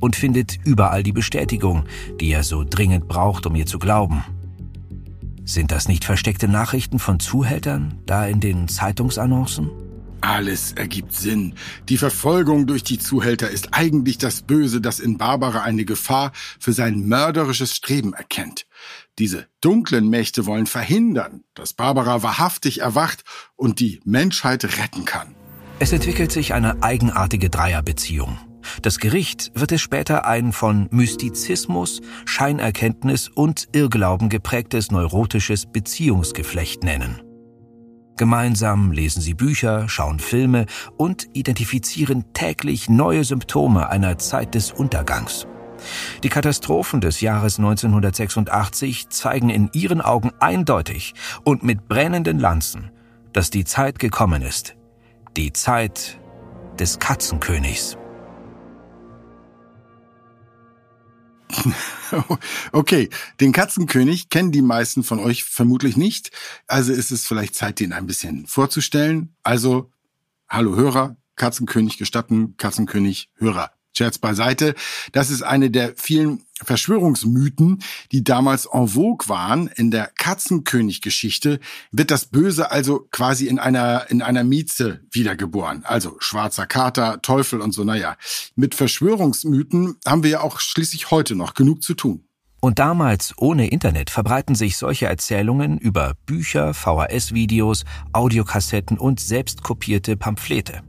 Und 0.00 0.16
findet 0.16 0.58
überall 0.64 1.02
die 1.02 1.12
Bestätigung, 1.12 1.84
die 2.20 2.30
er 2.30 2.44
so 2.44 2.64
dringend 2.64 3.08
braucht, 3.08 3.46
um 3.46 3.54
ihr 3.54 3.66
zu 3.66 3.78
glauben. 3.78 4.24
Sind 5.44 5.72
das 5.72 5.88
nicht 5.88 6.04
versteckte 6.04 6.46
Nachrichten 6.46 6.98
von 6.98 7.20
Zuhältern, 7.20 7.98
da 8.06 8.26
in 8.26 8.40
den 8.40 8.68
Zeitungsannoncen? 8.68 9.70
Alles 10.20 10.72
ergibt 10.72 11.14
Sinn. 11.14 11.54
Die 11.88 11.96
Verfolgung 11.96 12.66
durch 12.66 12.82
die 12.82 12.98
Zuhälter 12.98 13.50
ist 13.50 13.72
eigentlich 13.72 14.18
das 14.18 14.42
Böse, 14.42 14.80
das 14.80 15.00
in 15.00 15.16
Barbara 15.16 15.62
eine 15.62 15.84
Gefahr 15.84 16.32
für 16.58 16.72
sein 16.72 17.06
mörderisches 17.06 17.74
Streben 17.74 18.12
erkennt. 18.14 18.66
Diese 19.18 19.46
dunklen 19.60 20.08
Mächte 20.08 20.46
wollen 20.46 20.66
verhindern, 20.66 21.42
dass 21.54 21.72
Barbara 21.72 22.22
wahrhaftig 22.22 22.80
erwacht 22.80 23.24
und 23.56 23.80
die 23.80 24.00
Menschheit 24.04 24.64
retten 24.78 25.04
kann. 25.04 25.34
Es 25.80 25.92
entwickelt 25.92 26.30
sich 26.30 26.54
eine 26.54 26.82
eigenartige 26.82 27.50
Dreierbeziehung. 27.50 28.38
Das 28.82 28.98
Gericht 28.98 29.50
wird 29.54 29.72
es 29.72 29.80
später 29.80 30.24
ein 30.24 30.52
von 30.52 30.88
Mystizismus, 30.90 32.00
Scheinerkenntnis 32.26 33.28
und 33.28 33.68
Irrglauben 33.72 34.28
geprägtes 34.28 34.90
neurotisches 34.90 35.66
Beziehungsgeflecht 35.66 36.84
nennen. 36.84 37.20
Gemeinsam 38.16 38.92
lesen 38.92 39.22
sie 39.22 39.34
Bücher, 39.34 39.88
schauen 39.88 40.18
Filme 40.18 40.66
und 40.96 41.28
identifizieren 41.34 42.32
täglich 42.34 42.88
neue 42.88 43.24
Symptome 43.24 43.88
einer 43.88 44.18
Zeit 44.18 44.54
des 44.54 44.72
Untergangs. 44.72 45.46
Die 46.22 46.28
Katastrophen 46.28 47.00
des 47.00 47.20
Jahres 47.20 47.58
1986 47.58 49.08
zeigen 49.08 49.50
in 49.50 49.70
ihren 49.72 50.00
Augen 50.00 50.32
eindeutig 50.40 51.14
und 51.44 51.62
mit 51.62 51.88
brennenden 51.88 52.38
Lanzen, 52.38 52.90
dass 53.32 53.50
die 53.50 53.64
Zeit 53.64 53.98
gekommen 53.98 54.42
ist. 54.42 54.74
Die 55.36 55.52
Zeit 55.52 56.18
des 56.78 56.98
Katzenkönigs. 56.98 57.96
Okay, 62.72 63.10
den 63.40 63.52
Katzenkönig 63.52 64.28
kennen 64.28 64.52
die 64.52 64.62
meisten 64.62 65.02
von 65.02 65.18
euch 65.18 65.44
vermutlich 65.44 65.96
nicht. 65.96 66.30
Also 66.66 66.92
ist 66.92 67.10
es 67.10 67.26
vielleicht 67.26 67.54
Zeit, 67.54 67.80
den 67.80 67.92
ein 67.92 68.06
bisschen 68.06 68.46
vorzustellen. 68.46 69.34
Also, 69.42 69.90
hallo 70.48 70.76
Hörer, 70.76 71.16
Katzenkönig 71.36 71.98
gestatten, 71.98 72.56
Katzenkönig 72.56 73.30
Hörer. 73.36 73.70
Scherz 73.96 74.18
beiseite. 74.18 74.74
Das 75.12 75.30
ist 75.30 75.42
eine 75.42 75.70
der 75.70 75.94
vielen 75.96 76.44
Verschwörungsmythen, 76.62 77.82
die 78.12 78.24
damals 78.24 78.66
en 78.72 78.88
vogue 78.88 79.28
waren. 79.28 79.68
In 79.68 79.90
der 79.90 80.10
Katzenkönig-Geschichte 80.18 81.60
wird 81.92 82.10
das 82.10 82.26
Böse 82.26 82.70
also 82.70 83.06
quasi 83.10 83.46
in 83.46 83.58
einer, 83.58 84.10
in 84.10 84.22
einer 84.22 84.44
Mieze 84.44 85.00
wiedergeboren. 85.10 85.84
Also 85.84 86.16
schwarzer 86.18 86.66
Kater, 86.66 87.20
Teufel 87.22 87.60
und 87.60 87.72
so, 87.72 87.84
naja. 87.84 88.16
Mit 88.54 88.74
Verschwörungsmythen 88.74 89.96
haben 90.06 90.22
wir 90.22 90.30
ja 90.30 90.40
auch 90.40 90.60
schließlich 90.60 91.10
heute 91.10 91.34
noch 91.34 91.54
genug 91.54 91.82
zu 91.82 91.94
tun. 91.94 92.24
Und 92.60 92.80
damals 92.80 93.34
ohne 93.36 93.68
Internet 93.68 94.10
verbreiten 94.10 94.56
sich 94.56 94.76
solche 94.76 95.06
Erzählungen 95.06 95.78
über 95.78 96.14
Bücher, 96.26 96.74
VHS-Videos, 96.74 97.84
Audiokassetten 98.12 98.98
und 98.98 99.20
selbstkopierte 99.20 100.16
Pamphlete. 100.16 100.82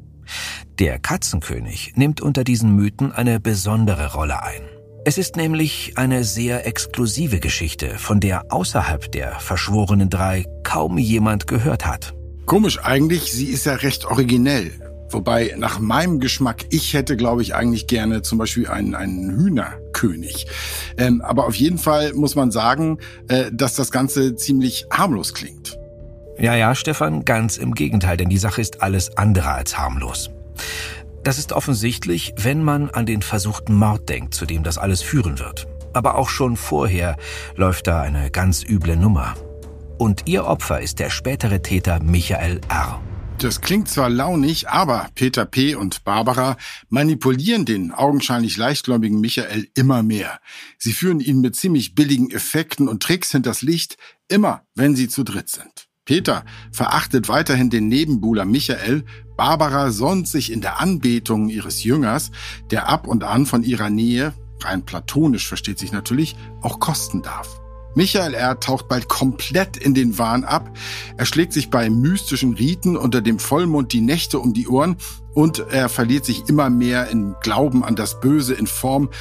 Der 0.79 0.99
Katzenkönig 0.99 1.93
nimmt 1.95 2.21
unter 2.21 2.43
diesen 2.43 2.75
Mythen 2.75 3.11
eine 3.11 3.39
besondere 3.39 4.13
Rolle 4.13 4.41
ein. 4.43 4.61
Es 5.05 5.17
ist 5.17 5.37
nämlich 5.37 5.93
eine 5.95 6.23
sehr 6.23 6.67
exklusive 6.67 7.39
Geschichte, 7.39 7.97
von 7.97 8.19
der 8.19 8.51
außerhalb 8.51 9.11
der 9.11 9.39
verschworenen 9.39 10.09
drei 10.09 10.45
kaum 10.63 10.97
jemand 10.97 11.47
gehört 11.47 11.85
hat. 11.85 12.13
Komisch 12.45 12.79
eigentlich, 12.83 13.31
sie 13.31 13.45
ist 13.45 13.65
ja 13.65 13.75
recht 13.75 14.05
originell. 14.05 14.71
Wobei 15.11 15.55
nach 15.57 15.79
meinem 15.79 16.19
Geschmack, 16.19 16.65
ich 16.69 16.93
hätte, 16.93 17.17
glaube 17.17 17.41
ich, 17.41 17.55
eigentlich 17.55 17.87
gerne 17.87 18.21
zum 18.21 18.37
Beispiel 18.37 18.67
einen, 18.67 18.93
einen 18.93 19.31
Hühnerkönig. 19.31 20.45
Ähm, 20.97 21.21
aber 21.21 21.47
auf 21.47 21.55
jeden 21.55 21.79
Fall 21.79 22.13
muss 22.13 22.35
man 22.35 22.51
sagen, 22.51 22.99
äh, 23.27 23.51
dass 23.51 23.75
das 23.75 23.91
Ganze 23.91 24.35
ziemlich 24.35 24.85
harmlos 24.91 25.33
klingt. 25.33 25.78
Ja, 26.39 26.55
ja, 26.55 26.73
Stefan, 26.73 27.25
ganz 27.25 27.57
im 27.57 27.75
Gegenteil, 27.75 28.15
denn 28.15 28.29
die 28.29 28.37
Sache 28.37 28.61
ist 28.61 28.81
alles 28.81 29.17
andere 29.17 29.51
als 29.51 29.77
harmlos. 29.77 30.29
Das 31.21 31.37
ist 31.37 31.51
offensichtlich, 31.51 32.33
wenn 32.37 32.63
man 32.63 32.89
an 32.89 33.05
den 33.05 33.21
versuchten 33.21 33.73
Mord 33.73 34.07
denkt, 34.07 34.33
zu 34.33 34.45
dem 34.45 34.63
das 34.63 34.77
alles 34.77 35.01
führen 35.01 35.37
wird. 35.39 35.67
Aber 35.91 36.15
auch 36.15 36.29
schon 36.29 36.55
vorher 36.55 37.17
läuft 37.55 37.87
da 37.87 38.01
eine 38.01 38.31
ganz 38.31 38.63
üble 38.63 38.95
Nummer. 38.95 39.33
Und 39.97 40.23
ihr 40.27 40.45
Opfer 40.45 40.79
ist 40.79 40.99
der 40.99 41.09
spätere 41.09 41.61
Täter 41.61 42.01
Michael 42.01 42.61
R. 42.69 43.01
Das 43.39 43.59
klingt 43.59 43.89
zwar 43.89 44.09
launig, 44.09 44.69
aber 44.69 45.09
Peter 45.15 45.45
P. 45.45 45.75
und 45.75 46.05
Barbara 46.05 46.55
manipulieren 46.87 47.65
den 47.65 47.91
augenscheinlich 47.91 48.55
leichtgläubigen 48.55 49.19
Michael 49.19 49.67
immer 49.75 50.03
mehr. 50.03 50.39
Sie 50.77 50.93
führen 50.93 51.19
ihn 51.19 51.41
mit 51.41 51.57
ziemlich 51.57 51.95
billigen 51.95 52.31
Effekten 52.31 52.87
und 52.87 53.03
Tricks 53.03 53.31
hinters 53.31 53.61
Licht, 53.61 53.97
immer 54.29 54.63
wenn 54.75 54.95
sie 54.95 55.09
zu 55.09 55.23
dritt 55.23 55.49
sind. 55.49 55.78
Peter 56.09 56.43
verachtet 56.71 57.29
weiterhin 57.29 57.69
den 57.69 57.87
Nebenbuhler 57.87 58.43
Michael, 58.43 59.03
Barbara 59.37 59.91
sonnt 59.91 60.27
sich 60.27 60.51
in 60.51 60.59
der 60.59 60.79
Anbetung 60.79 61.49
ihres 61.49 61.83
Jüngers, 61.83 62.31
der 62.71 62.89
ab 62.89 63.05
und 63.05 63.23
an 63.23 63.45
von 63.45 63.61
ihrer 63.61 63.91
Nähe, 63.91 64.33
rein 64.63 64.83
platonisch 64.83 65.47
versteht 65.47 65.77
sich 65.77 65.91
natürlich, 65.91 66.35
auch 66.63 66.79
kosten 66.79 67.21
darf. 67.21 67.61
Michael 67.93 68.33
R. 68.33 68.59
taucht 68.59 68.87
bald 68.87 69.07
komplett 69.07 69.77
in 69.77 69.93
den 69.93 70.17
Wahn 70.17 70.45
ab. 70.45 70.75
Er 71.17 71.27
schlägt 71.27 71.53
sich 71.53 71.69
bei 71.69 71.91
mystischen 71.91 72.55
Riten 72.55 72.97
unter 72.97 73.21
dem 73.21 73.37
Vollmond 73.37 73.93
die 73.93 74.01
Nächte 74.01 74.39
um 74.39 74.55
die 74.55 74.67
Ohren 74.67 74.95
und 75.35 75.59
er 75.59 75.89
verliert 75.89 76.25
sich 76.25 76.49
immer 76.49 76.71
mehr 76.71 77.09
im 77.09 77.35
Glauben 77.43 77.83
an 77.83 77.95
das 77.95 78.19
Böse 78.19 78.55
in 78.55 78.65
Form, 78.65 79.11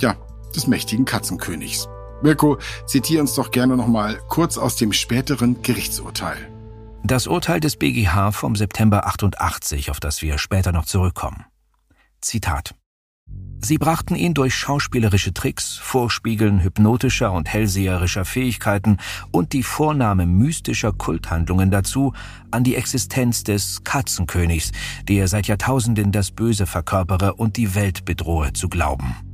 ja, 0.00 0.16
des 0.56 0.66
mächtigen 0.66 1.04
Katzenkönigs. 1.04 1.88
Mirko, 2.22 2.58
zitiere 2.86 3.22
uns 3.22 3.34
doch 3.34 3.50
gerne 3.50 3.76
nochmal 3.76 4.20
kurz 4.28 4.58
aus 4.58 4.76
dem 4.76 4.92
späteren 4.92 5.62
Gerichtsurteil. 5.62 6.36
Das 7.04 7.26
Urteil 7.26 7.60
des 7.60 7.76
BGH 7.76 8.32
vom 8.32 8.56
September 8.56 9.06
88, 9.06 9.90
auf 9.90 10.00
das 10.00 10.20
wir 10.20 10.38
später 10.38 10.72
noch 10.72 10.84
zurückkommen. 10.84 11.44
Zitat. 12.20 12.74
Sie 13.60 13.76
brachten 13.76 14.14
ihn 14.14 14.34
durch 14.34 14.54
schauspielerische 14.54 15.34
Tricks, 15.34 15.76
Vorspiegeln 15.76 16.62
hypnotischer 16.62 17.32
und 17.32 17.48
hellseherischer 17.48 18.24
Fähigkeiten 18.24 18.98
und 19.32 19.52
die 19.52 19.64
Vornahme 19.64 20.26
mystischer 20.26 20.92
Kulthandlungen 20.92 21.70
dazu, 21.70 22.12
an 22.50 22.62
die 22.62 22.76
Existenz 22.76 23.42
des 23.42 23.82
Katzenkönigs, 23.82 24.70
der 25.08 25.26
seit 25.26 25.48
Jahrtausenden 25.48 26.12
das 26.12 26.30
Böse 26.30 26.66
verkörpere 26.66 27.34
und 27.34 27.56
die 27.56 27.74
Welt 27.74 28.04
bedrohe, 28.04 28.52
zu 28.52 28.68
glauben. 28.68 29.27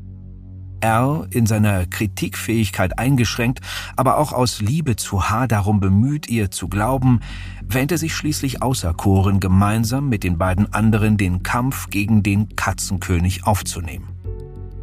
R. 0.81 1.27
in 1.31 1.47
seiner 1.47 1.87
Kritikfähigkeit 1.87 2.99
eingeschränkt, 2.99 3.61
aber 3.97 4.19
auch 4.19 4.33
aus 4.33 4.61
Liebe 4.61 4.97
zu 4.97 5.29
H. 5.29 5.47
darum 5.47 5.81
bemüht, 5.81 6.29
ihr 6.29 6.51
zu 6.51 6.69
glauben, 6.69 7.21
wähnte 7.67 7.99
sich 7.99 8.15
schließlich 8.15 8.63
auserkoren, 8.63 9.41
gemeinsam 9.41 10.09
mit 10.09 10.25
den 10.25 10.39
beiden 10.39 10.73
anderen 10.73 11.17
den 11.17 11.43
Kampf 11.43 11.91
gegen 11.91 12.23
den 12.23 12.55
Katzenkönig 12.57 13.47
aufzunehmen. 13.47 14.09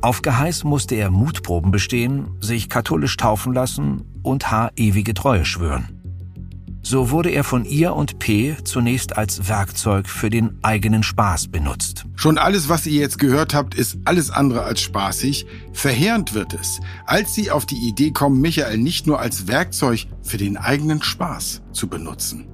Auf 0.02 0.24
Geheiß 0.24 0.64
musste 0.64 0.96
er 0.96 1.12
Mutproben 1.12 1.72
bestehen, 1.72 2.28
sich 2.40 2.70
katholisch 2.70 3.18
taufen 3.18 3.54
lassen 3.54 4.04
und 4.24 4.50
H. 4.50 4.72
ewige 4.76 5.14
Treue 5.14 5.46
schwören. 5.46 6.01
So 6.84 7.12
wurde 7.12 7.30
er 7.30 7.44
von 7.44 7.64
ihr 7.64 7.96
und 7.96 8.20
P 8.20 8.56
zunächst 8.64 9.18
als 9.18 9.48
Werkzeug 9.48 10.10
für 10.10 10.30
den 10.30 10.58
eigenen 10.64 11.04
Spaß 11.04 11.50
benutzt. 11.50 12.06
Schon 12.16 12.38
alles, 12.38 12.70
was 12.70 12.88
ihr 12.88 13.00
jetzt 13.00 13.20
gehört 13.20 13.54
habt, 13.54 13.76
ist 13.76 14.00
alles 14.06 14.32
andere 14.32 14.64
als 14.64 14.82
spaßig. 14.82 15.46
Verheerend 15.74 16.34
wird 16.34 16.54
es, 16.54 16.80
als 17.06 17.36
sie 17.36 17.52
auf 17.52 17.66
die 17.66 17.88
Idee 17.88 18.12
kommen, 18.12 18.42
Michael 18.42 18.78
nicht 18.78 19.06
nur 19.06 19.20
als 19.20 19.48
Werkzeug 19.48 20.08
für 20.24 20.38
den 20.38 20.58
eigenen 20.58 21.04
Spaß 21.04 21.62
zu 21.72 21.88
benutzen. 21.88 22.48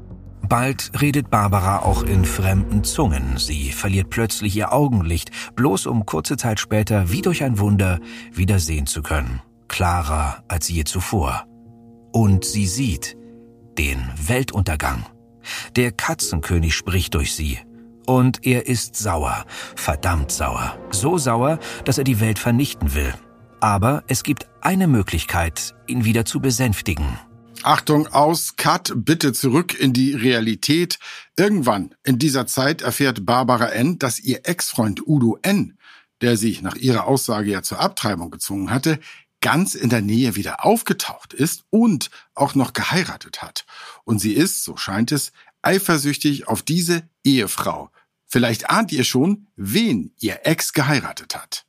Bald 0.47 0.91
redet 1.01 1.29
Barbara 1.29 1.79
auch 1.79 2.03
in 2.03 2.23
fremden 2.23 2.83
Zungen. 2.85 3.37
Sie 3.37 3.71
verliert 3.71 4.09
plötzlich 4.09 4.55
ihr 4.55 4.71
Augenlicht, 4.71 5.31
bloß 5.55 5.87
um 5.87 6.05
kurze 6.05 6.37
Zeit 6.37 6.59
später, 6.61 7.11
wie 7.11 7.21
durch 7.21 7.43
ein 7.43 7.59
Wunder, 7.59 7.99
wieder 8.31 8.59
sehen 8.59 8.87
zu 8.87 9.01
können. 9.01 9.41
Klarer 9.67 10.43
als 10.47 10.69
je 10.69 10.85
zuvor. 10.85 11.45
Und 12.13 12.45
sie 12.45 12.65
sieht, 12.65 13.16
den 13.77 14.03
Weltuntergang. 14.17 15.05
Der 15.75 15.91
Katzenkönig 15.91 16.75
spricht 16.75 17.13
durch 17.13 17.33
sie. 17.33 17.59
Und 18.05 18.45
er 18.45 18.67
ist 18.67 18.95
sauer, 18.95 19.45
verdammt 19.75 20.31
sauer. 20.31 20.77
So 20.91 21.17
sauer, 21.17 21.59
dass 21.85 21.97
er 21.97 22.03
die 22.03 22.19
Welt 22.19 22.39
vernichten 22.39 22.95
will. 22.95 23.13
Aber 23.59 24.03
es 24.07 24.23
gibt 24.23 24.47
eine 24.61 24.87
Möglichkeit, 24.87 25.75
ihn 25.87 26.05
wieder 26.05 26.25
zu 26.25 26.39
besänftigen. 26.39 27.19
Achtung 27.63 28.07
aus, 28.07 28.55
Cut, 28.55 28.93
bitte 28.95 29.33
zurück 29.33 29.77
in 29.77 29.91
die 29.91 30.13
Realität. 30.13 30.99
Irgendwann 31.37 31.95
in 32.03 32.19
dieser 32.19 32.47
Zeit 32.47 32.81
erfährt 32.81 33.25
Barbara 33.25 33.69
N., 33.69 33.99
dass 33.99 34.19
ihr 34.19 34.41
Ex-Freund 34.43 35.05
Udo 35.05 35.37
N., 35.41 35.77
der 36.21 36.37
sich 36.37 36.61
nach 36.61 36.75
ihrer 36.75 37.07
Aussage 37.07 37.51
ja 37.51 37.61
zur 37.61 37.79
Abtreibung 37.79 38.31
gezwungen 38.31 38.71
hatte, 38.71 38.99
ganz 39.41 39.75
in 39.75 39.89
der 39.89 40.01
Nähe 40.01 40.35
wieder 40.35 40.65
aufgetaucht 40.65 41.33
ist 41.33 41.63
und 41.69 42.09
auch 42.33 42.55
noch 42.55 42.73
geheiratet 42.73 43.41
hat. 43.41 43.65
Und 44.03 44.19
sie 44.19 44.33
ist, 44.33 44.63
so 44.63 44.77
scheint 44.77 45.11
es, 45.11 45.31
eifersüchtig 45.61 46.47
auf 46.47 46.61
diese 46.61 47.07
Ehefrau. 47.23 47.89
Vielleicht 48.25 48.69
ahnt 48.69 48.91
ihr 48.91 49.03
schon, 49.03 49.47
wen 49.55 50.13
ihr 50.19 50.45
Ex 50.45 50.73
geheiratet 50.73 51.35
hat. 51.35 51.65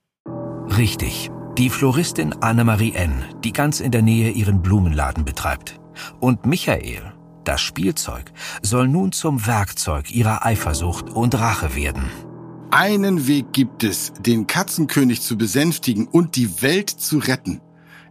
Richtig. 0.77 1.31
Die 1.57 1.71
Floristin 1.71 2.33
Annemarie 2.35 2.93
N., 2.93 3.25
die 3.43 3.53
ganz 3.53 3.81
in 3.81 3.91
der 3.91 4.03
Nähe 4.03 4.31
ihren 4.31 4.63
Blumenladen 4.63 5.25
betreibt. 5.25 5.81
Und 6.21 6.47
Michael, 6.47 7.13
das 7.45 7.61
Spielzeug, 7.61 8.33
soll 8.63 8.87
nun 8.87 9.13
zum 9.13 9.47
Werkzeug 9.47 10.11
ihrer 10.11 10.45
Eifersucht 10.45 11.11
und 11.11 11.35
Rache 11.35 11.75
werden. 11.75 12.11
Einen 12.71 13.27
Weg 13.27 13.55
gibt 13.55 13.83
es, 13.83 14.13
den 14.21 14.47
Katzenkönig 14.47 15.23
zu 15.23 15.39
besänftigen 15.39 16.07
und 16.07 16.37
die 16.37 16.61
Welt 16.61 16.91
zu 16.91 17.19
retten. 17.19 17.63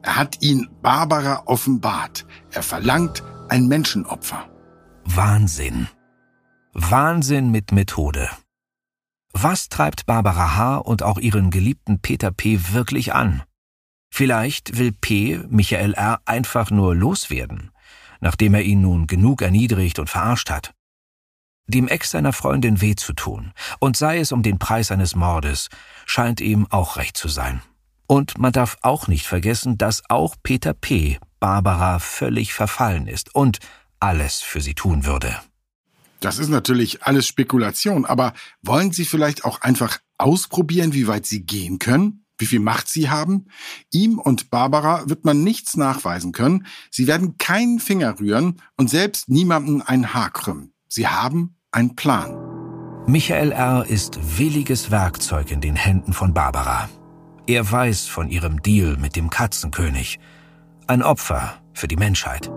Er 0.01 0.15
hat 0.15 0.41
ihn 0.41 0.67
Barbara 0.81 1.43
offenbart. 1.45 2.25
Er 2.51 2.63
verlangt 2.63 3.23
ein 3.49 3.67
Menschenopfer. 3.67 4.49
Wahnsinn. 5.03 5.87
Wahnsinn 6.73 7.51
mit 7.51 7.71
Methode. 7.71 8.29
Was 9.31 9.69
treibt 9.69 10.07
Barbara 10.07 10.55
H. 10.55 10.77
und 10.77 11.03
auch 11.03 11.19
ihren 11.19 11.51
geliebten 11.51 11.99
Peter 11.99 12.31
P. 12.31 12.59
wirklich 12.71 13.13
an? 13.13 13.43
Vielleicht 14.09 14.79
will 14.79 14.91
P. 14.91 15.39
Michael 15.49 15.93
R. 15.93 16.19
einfach 16.25 16.71
nur 16.71 16.95
loswerden, 16.95 17.71
nachdem 18.21 18.55
er 18.55 18.63
ihn 18.63 18.81
nun 18.81 19.05
genug 19.05 19.43
erniedrigt 19.43 19.99
und 19.99 20.09
verarscht 20.09 20.49
hat. 20.49 20.73
Dem 21.67 21.87
Ex 21.87 22.11
seiner 22.11 22.33
Freundin 22.33 22.81
weh 22.81 22.95
zu 22.95 23.13
tun, 23.13 23.51
und 23.79 23.97
sei 23.97 24.19
es 24.19 24.31
um 24.31 24.41
den 24.41 24.57
Preis 24.57 24.91
eines 24.91 25.15
Mordes, 25.15 25.69
scheint 26.05 26.39
ihm 26.39 26.65
auch 26.69 26.95
recht 26.95 27.17
zu 27.17 27.27
sein. 27.27 27.61
Und 28.07 28.37
man 28.37 28.53
darf 28.53 28.77
auch 28.81 29.07
nicht 29.07 29.27
vergessen, 29.27 29.77
dass 29.77 30.01
auch 30.09 30.35
Peter 30.41 30.73
P. 30.73 31.19
Barbara 31.39 31.99
völlig 31.99 32.53
verfallen 32.53 33.07
ist 33.07 33.35
und 33.35 33.59
alles 33.99 34.39
für 34.39 34.61
sie 34.61 34.75
tun 34.75 35.05
würde. 35.05 35.35
Das 36.19 36.39
ist 36.39 36.49
natürlich 36.49 37.03
alles 37.03 37.27
Spekulation, 37.27 38.05
aber 38.05 38.33
wollen 38.61 38.91
Sie 38.91 39.05
vielleicht 39.05 39.45
auch 39.45 39.61
einfach 39.61 39.99
ausprobieren, 40.17 40.93
wie 40.93 41.07
weit 41.07 41.25
Sie 41.25 41.45
gehen 41.45 41.79
können? 41.79 42.25
Wie 42.39 42.45
viel 42.45 42.59
Macht 42.59 42.87
Sie 42.87 43.09
haben? 43.09 43.47
Ihm 43.91 44.19
und 44.19 44.49
Barbara 44.49 45.09
wird 45.09 45.25
man 45.25 45.43
nichts 45.43 45.75
nachweisen 45.75 46.31
können. 46.31 46.65
Sie 46.91 47.07
werden 47.07 47.37
keinen 47.37 47.79
Finger 47.79 48.19
rühren 48.19 48.61
und 48.77 48.89
selbst 48.89 49.29
niemanden 49.29 49.81
ein 49.81 50.13
Haar 50.13 50.31
krümmen. 50.31 50.73
Sie 50.87 51.07
haben 51.07 51.56
einen 51.77 51.95
Plan. 51.95 52.35
Michael 53.05 53.51
R. 53.51 53.85
ist 53.85 54.39
williges 54.39 54.89
Werkzeug 54.89 55.51
in 55.51 55.61
den 55.61 55.75
Händen 55.75 56.11
von 56.11 56.33
Barbara. 56.33 56.89
Er 57.45 57.71
weiß 57.71 58.07
von 58.07 58.29
ihrem 58.29 58.63
Deal 58.63 58.97
mit 58.97 59.15
dem 59.15 59.29
Katzenkönig. 59.29 60.19
Ein 60.87 61.03
Opfer 61.03 61.53
für 61.73 61.87
die 61.87 61.95
Menschheit. 61.95 62.51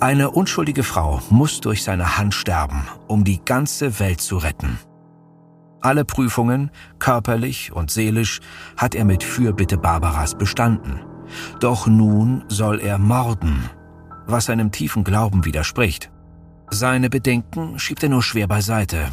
Eine 0.00 0.32
unschuldige 0.32 0.82
Frau 0.82 1.22
muss 1.30 1.62
durch 1.62 1.82
seine 1.82 2.18
Hand 2.18 2.34
sterben, 2.34 2.86
um 3.08 3.24
die 3.24 3.42
ganze 3.42 3.98
Welt 3.98 4.20
zu 4.20 4.36
retten. 4.36 4.78
Alle 5.80 6.04
Prüfungen, 6.04 6.70
körperlich 6.98 7.72
und 7.72 7.90
seelisch, 7.90 8.40
hat 8.76 8.94
er 8.94 9.06
mit 9.06 9.24
Fürbitte 9.24 9.78
Barbaras 9.78 10.34
bestanden. 10.34 11.00
Doch 11.58 11.86
nun 11.86 12.44
soll 12.48 12.80
er 12.80 12.98
morden, 12.98 13.70
was 14.26 14.44
seinem 14.44 14.72
tiefen 14.72 15.04
Glauben 15.04 15.46
widerspricht. 15.46 16.10
Seine 16.70 17.10
Bedenken 17.10 17.78
schiebt 17.78 18.02
er 18.02 18.08
nur 18.08 18.22
schwer 18.22 18.46
beiseite 18.46 19.08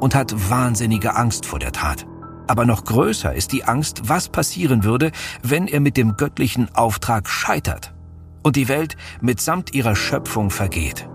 und 0.00 0.14
hat 0.14 0.50
wahnsinnige 0.50 1.16
Angst 1.16 1.46
vor 1.46 1.58
der 1.58 1.72
Tat. 1.72 2.06
Aber 2.46 2.66
noch 2.66 2.84
größer 2.84 3.34
ist 3.34 3.52
die 3.52 3.64
Angst, 3.64 4.08
was 4.08 4.28
passieren 4.28 4.84
würde, 4.84 5.12
wenn 5.42 5.66
er 5.66 5.80
mit 5.80 5.96
dem 5.96 6.16
göttlichen 6.16 6.74
Auftrag 6.74 7.28
scheitert 7.28 7.94
und 8.42 8.56
die 8.56 8.68
Welt 8.68 8.96
mitsamt 9.20 9.74
ihrer 9.74 9.96
Schöpfung 9.96 10.50
vergeht. 10.50 11.08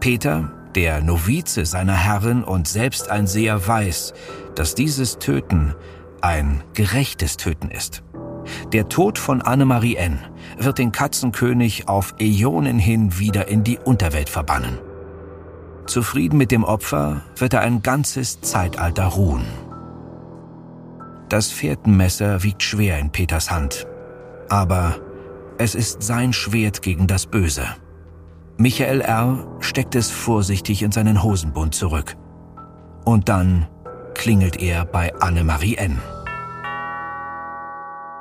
Peter, 0.00 0.52
der 0.74 1.00
Novize 1.00 1.64
seiner 1.64 1.96
Herrin 1.96 2.44
und 2.44 2.68
selbst 2.68 3.10
ein 3.10 3.26
Seher 3.26 3.66
weiß, 3.66 4.12
dass 4.54 4.74
dieses 4.74 5.18
Töten 5.18 5.74
ein 6.20 6.62
gerechtes 6.74 7.38
Töten 7.38 7.70
ist. 7.70 8.02
Der 8.72 8.88
Tod 8.88 9.18
von 9.18 9.42
Annemarie 9.42 9.96
N. 9.96 10.18
wird 10.58 10.78
den 10.78 10.92
Katzenkönig 10.92 11.88
auf 11.88 12.14
Äonen 12.20 12.78
hin 12.78 13.18
wieder 13.18 13.48
in 13.48 13.64
die 13.64 13.78
Unterwelt 13.78 14.28
verbannen. 14.28 14.78
Zufrieden 15.86 16.36
mit 16.36 16.50
dem 16.50 16.64
Opfer 16.64 17.22
wird 17.36 17.54
er 17.54 17.60
ein 17.60 17.82
ganzes 17.82 18.40
Zeitalter 18.40 19.06
ruhen. 19.06 19.46
Das 21.28 21.50
Fährtenmesser 21.50 22.42
wiegt 22.42 22.62
schwer 22.62 22.98
in 22.98 23.10
Peters 23.10 23.50
Hand, 23.50 23.86
aber 24.48 24.96
es 25.58 25.74
ist 25.74 26.02
sein 26.02 26.32
Schwert 26.32 26.82
gegen 26.82 27.06
das 27.06 27.26
Böse. 27.26 27.66
Michael 28.58 29.00
R. 29.00 29.46
steckt 29.60 29.94
es 29.94 30.10
vorsichtig 30.10 30.82
in 30.82 30.92
seinen 30.92 31.22
Hosenbund 31.22 31.74
zurück. 31.74 32.16
Und 33.04 33.28
dann 33.28 33.66
klingelt 34.14 34.56
er 34.56 34.84
bei 34.84 35.14
Annemarie 35.16 35.76
N. 35.76 36.00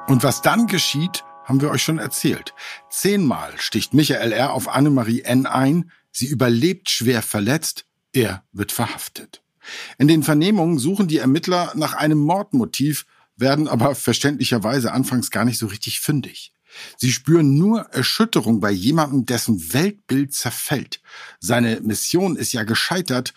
Und 0.08 0.24
was 0.24 0.42
dann 0.42 0.68
geschieht, 0.68 1.24
haben 1.46 1.62
wir 1.62 1.70
euch 1.70 1.84
schon 1.84 2.00
erzählt. 2.00 2.54
Zehnmal 2.90 3.54
sticht 3.58 3.94
Michael 3.94 4.32
R. 4.32 4.54
auf 4.54 4.68
Annemarie 4.68 5.22
N. 5.22 5.46
ein, 5.46 5.92
sie 6.16 6.28
überlebt 6.28 6.90
schwer 6.90 7.22
verletzt, 7.22 7.86
er 8.14 8.44
wird 8.52 8.72
verhaftet. 8.72 9.44
In 9.98 10.08
den 10.08 10.24
Vernehmungen 10.24 10.80
suchen 10.80 11.08
die 11.08 11.18
Ermittler 11.18 11.74
nach 11.76 11.94
einem 11.94 12.20
Mordmotiv, 12.20 13.06
werden 13.36 13.68
aber 13.68 13.96
verständlicherweise 13.96 14.94
anfangs 14.94 15.30
gar 15.30 15.44
nicht 15.44 15.58
so 15.58 15.68
richtig 15.68 16.00
fündig. 16.00 16.54
Sie 16.98 17.12
spüren 17.12 17.58
nur 17.58 17.82
Erschütterung 17.92 18.60
bei 18.60 18.72
jemandem, 18.72 19.26
dessen 19.26 19.74
Weltbild 19.74 20.34
zerfällt. 20.34 21.02
Seine 21.40 21.82
Mission 21.82 22.36
ist 22.36 22.54
ja 22.54 22.64
gescheitert, 22.64 23.34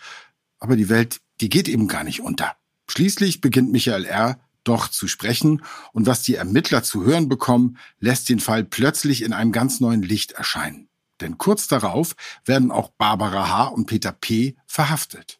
aber 0.59 0.75
die 0.75 0.89
Welt, 0.89 1.21
die 1.41 1.49
geht 1.49 1.67
eben 1.67 1.87
gar 1.87 2.03
nicht 2.03 2.21
unter. 2.21 2.55
Schließlich 2.89 3.41
beginnt 3.41 3.71
Michael 3.71 4.05
R. 4.05 4.39
doch 4.63 4.89
zu 4.89 5.07
sprechen 5.07 5.63
und 5.93 6.05
was 6.05 6.21
die 6.21 6.35
Ermittler 6.35 6.83
zu 6.83 7.03
hören 7.03 7.29
bekommen, 7.29 7.77
lässt 7.99 8.29
den 8.29 8.39
Fall 8.39 8.63
plötzlich 8.63 9.21
in 9.21 9.33
einem 9.33 9.51
ganz 9.51 9.79
neuen 9.79 10.01
Licht 10.01 10.33
erscheinen. 10.33 10.88
Denn 11.21 11.37
kurz 11.37 11.67
darauf 11.67 12.15
werden 12.45 12.71
auch 12.71 12.89
Barbara 12.97 13.49
H. 13.49 13.67
und 13.67 13.85
Peter 13.85 14.11
P. 14.11 14.55
verhaftet. 14.65 15.39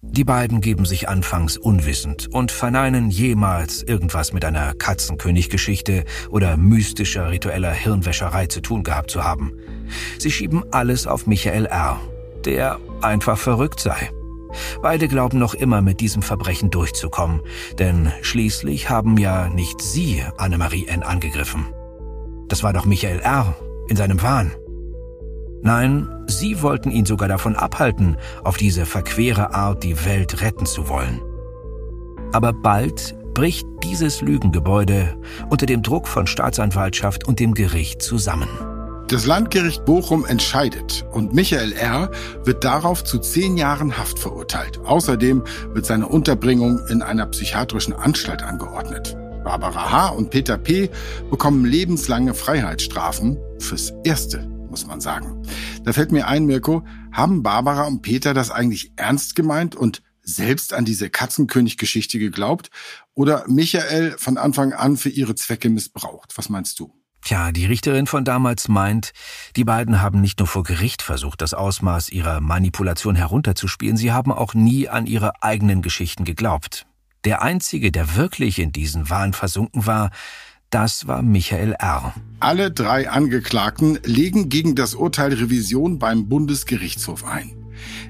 Die 0.00 0.22
beiden 0.22 0.60
geben 0.60 0.84
sich 0.84 1.08
anfangs 1.08 1.56
unwissend 1.56 2.28
und 2.32 2.52
verneinen 2.52 3.10
jemals 3.10 3.82
irgendwas 3.82 4.32
mit 4.32 4.44
einer 4.44 4.72
Katzenkönig-Geschichte 4.74 6.04
oder 6.30 6.56
mystischer 6.56 7.30
ritueller 7.30 7.72
Hirnwäscherei 7.72 8.46
zu 8.46 8.60
tun 8.60 8.84
gehabt 8.84 9.10
zu 9.10 9.24
haben. 9.24 9.54
Sie 10.18 10.30
schieben 10.30 10.62
alles 10.72 11.08
auf 11.08 11.26
Michael 11.26 11.66
R., 11.66 12.00
der 12.44 12.78
einfach 13.02 13.38
verrückt 13.38 13.80
sei. 13.80 14.10
Beide 14.82 15.08
glauben 15.08 15.38
noch 15.38 15.54
immer 15.54 15.82
mit 15.82 16.00
diesem 16.00 16.22
Verbrechen 16.22 16.70
durchzukommen, 16.70 17.40
denn 17.78 18.12
schließlich 18.22 18.88
haben 18.88 19.18
ja 19.18 19.48
nicht 19.48 19.80
sie 19.82 20.22
Annemarie 20.36 20.86
N. 20.86 21.02
angegriffen. 21.02 21.66
Das 22.46 22.62
war 22.62 22.72
doch 22.72 22.84
Michael 22.84 23.18
R. 23.18 23.56
in 23.88 23.96
seinem 23.96 24.22
Wahn. 24.22 24.52
Nein, 25.62 26.08
sie 26.26 26.62
wollten 26.62 26.90
ihn 26.90 27.04
sogar 27.04 27.28
davon 27.28 27.56
abhalten, 27.56 28.16
auf 28.44 28.56
diese 28.56 28.86
verquere 28.86 29.54
Art 29.54 29.82
die 29.82 30.04
Welt 30.04 30.40
retten 30.40 30.66
zu 30.66 30.88
wollen. 30.88 31.20
Aber 32.32 32.52
bald 32.52 33.16
bricht 33.34 33.66
dieses 33.82 34.20
Lügengebäude 34.20 35.16
unter 35.48 35.66
dem 35.66 35.82
Druck 35.82 36.08
von 36.08 36.26
Staatsanwaltschaft 36.26 37.26
und 37.26 37.40
dem 37.40 37.54
Gericht 37.54 38.02
zusammen. 38.02 38.48
Das 39.08 39.24
Landgericht 39.24 39.86
Bochum 39.86 40.26
entscheidet 40.26 41.06
und 41.12 41.32
Michael 41.32 41.72
R. 41.72 42.10
wird 42.44 42.62
darauf 42.62 43.04
zu 43.04 43.18
zehn 43.18 43.56
Jahren 43.56 43.96
Haft 43.96 44.18
verurteilt. 44.18 44.80
Außerdem 44.84 45.44
wird 45.72 45.86
seine 45.86 46.08
Unterbringung 46.08 46.80
in 46.88 47.00
einer 47.00 47.24
psychiatrischen 47.26 47.94
Anstalt 47.94 48.42
angeordnet. 48.42 49.16
Barbara 49.44 49.90
H. 49.90 50.08
und 50.08 50.30
Peter 50.30 50.58
P. 50.58 50.90
bekommen 51.30 51.64
lebenslange 51.64 52.34
Freiheitsstrafen 52.34 53.38
fürs 53.58 53.94
Erste 54.04 54.57
muss 54.78 54.86
man 54.86 55.00
sagen. 55.00 55.42
Da 55.82 55.92
fällt 55.92 56.12
mir 56.12 56.28
ein, 56.28 56.46
Mirko, 56.46 56.84
haben 57.10 57.42
Barbara 57.42 57.84
und 57.88 58.02
Peter 58.02 58.32
das 58.32 58.52
eigentlich 58.52 58.92
ernst 58.94 59.34
gemeint 59.34 59.74
und 59.74 60.02
selbst 60.22 60.72
an 60.72 60.84
diese 60.84 61.10
Katzenkönig-Geschichte 61.10 62.20
geglaubt 62.20 62.70
oder 63.14 63.44
Michael 63.48 64.14
von 64.18 64.38
Anfang 64.38 64.72
an 64.72 64.96
für 64.96 65.08
ihre 65.08 65.34
Zwecke 65.34 65.68
missbraucht? 65.68 66.34
Was 66.36 66.48
meinst 66.48 66.78
du? 66.78 66.94
Tja, 67.24 67.50
die 67.50 67.66
Richterin 67.66 68.06
von 68.06 68.24
damals 68.24 68.68
meint, 68.68 69.10
die 69.56 69.64
beiden 69.64 70.00
haben 70.00 70.20
nicht 70.20 70.38
nur 70.38 70.46
vor 70.46 70.62
Gericht 70.62 71.02
versucht, 71.02 71.42
das 71.42 71.54
Ausmaß 71.54 72.10
ihrer 72.10 72.40
Manipulation 72.40 73.16
herunterzuspielen, 73.16 73.96
sie 73.96 74.12
haben 74.12 74.30
auch 74.30 74.54
nie 74.54 74.88
an 74.88 75.06
ihre 75.06 75.42
eigenen 75.42 75.82
Geschichten 75.82 76.24
geglaubt. 76.24 76.86
Der 77.24 77.42
Einzige, 77.42 77.90
der 77.90 78.14
wirklich 78.14 78.60
in 78.60 78.70
diesen 78.70 79.10
Wahn 79.10 79.32
versunken 79.32 79.86
war, 79.86 80.10
das 80.70 81.06
war 81.06 81.22
Michael 81.22 81.74
R. 81.78 82.14
Alle 82.40 82.70
drei 82.70 83.08
Angeklagten 83.08 83.98
legen 84.04 84.48
gegen 84.48 84.74
das 84.74 84.94
Urteil 84.94 85.32
Revision 85.32 85.98
beim 85.98 86.28
Bundesgerichtshof 86.28 87.24
ein. 87.24 87.56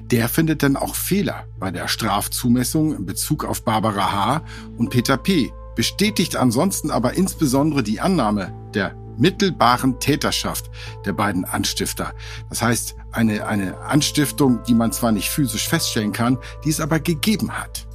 Der 0.03 0.27
findet 0.27 0.63
dann 0.63 0.75
auch 0.75 0.95
Fehler 0.95 1.45
bei 1.59 1.71
der 1.71 1.87
Strafzumessung 1.87 2.95
in 2.95 3.05
Bezug 3.05 3.45
auf 3.45 3.63
Barbara 3.63 4.11
H. 4.11 4.41
und 4.77 4.89
Peter 4.89 5.17
P. 5.17 5.51
bestätigt 5.75 6.35
ansonsten 6.35 6.91
aber 6.91 7.13
insbesondere 7.13 7.83
die 7.83 8.01
Annahme 8.01 8.53
der 8.73 8.95
mittelbaren 9.17 9.99
Täterschaft 9.99 10.69
der 11.05 11.13
beiden 11.13 11.45
Anstifter. 11.45 12.13
Das 12.49 12.61
heißt, 12.61 12.95
eine, 13.11 13.45
eine 13.45 13.77
Anstiftung, 13.79 14.63
die 14.67 14.73
man 14.73 14.91
zwar 14.91 15.11
nicht 15.11 15.29
physisch 15.29 15.67
feststellen 15.67 16.11
kann, 16.11 16.37
die 16.65 16.69
es 16.69 16.79
aber 16.79 16.99
gegeben 16.99 17.51
hat. 17.51 17.88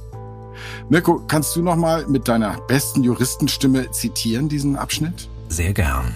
Mirko, 0.89 1.19
kannst 1.27 1.55
du 1.55 1.63
noch 1.63 1.75
mal 1.75 2.05
mit 2.07 2.27
deiner 2.27 2.59
besten 2.67 3.03
Juristenstimme 3.03 3.89
zitieren 3.91 4.49
diesen 4.49 4.75
Abschnitt? 4.75 5.29
Sehr 5.49 5.73
gern. 5.73 6.13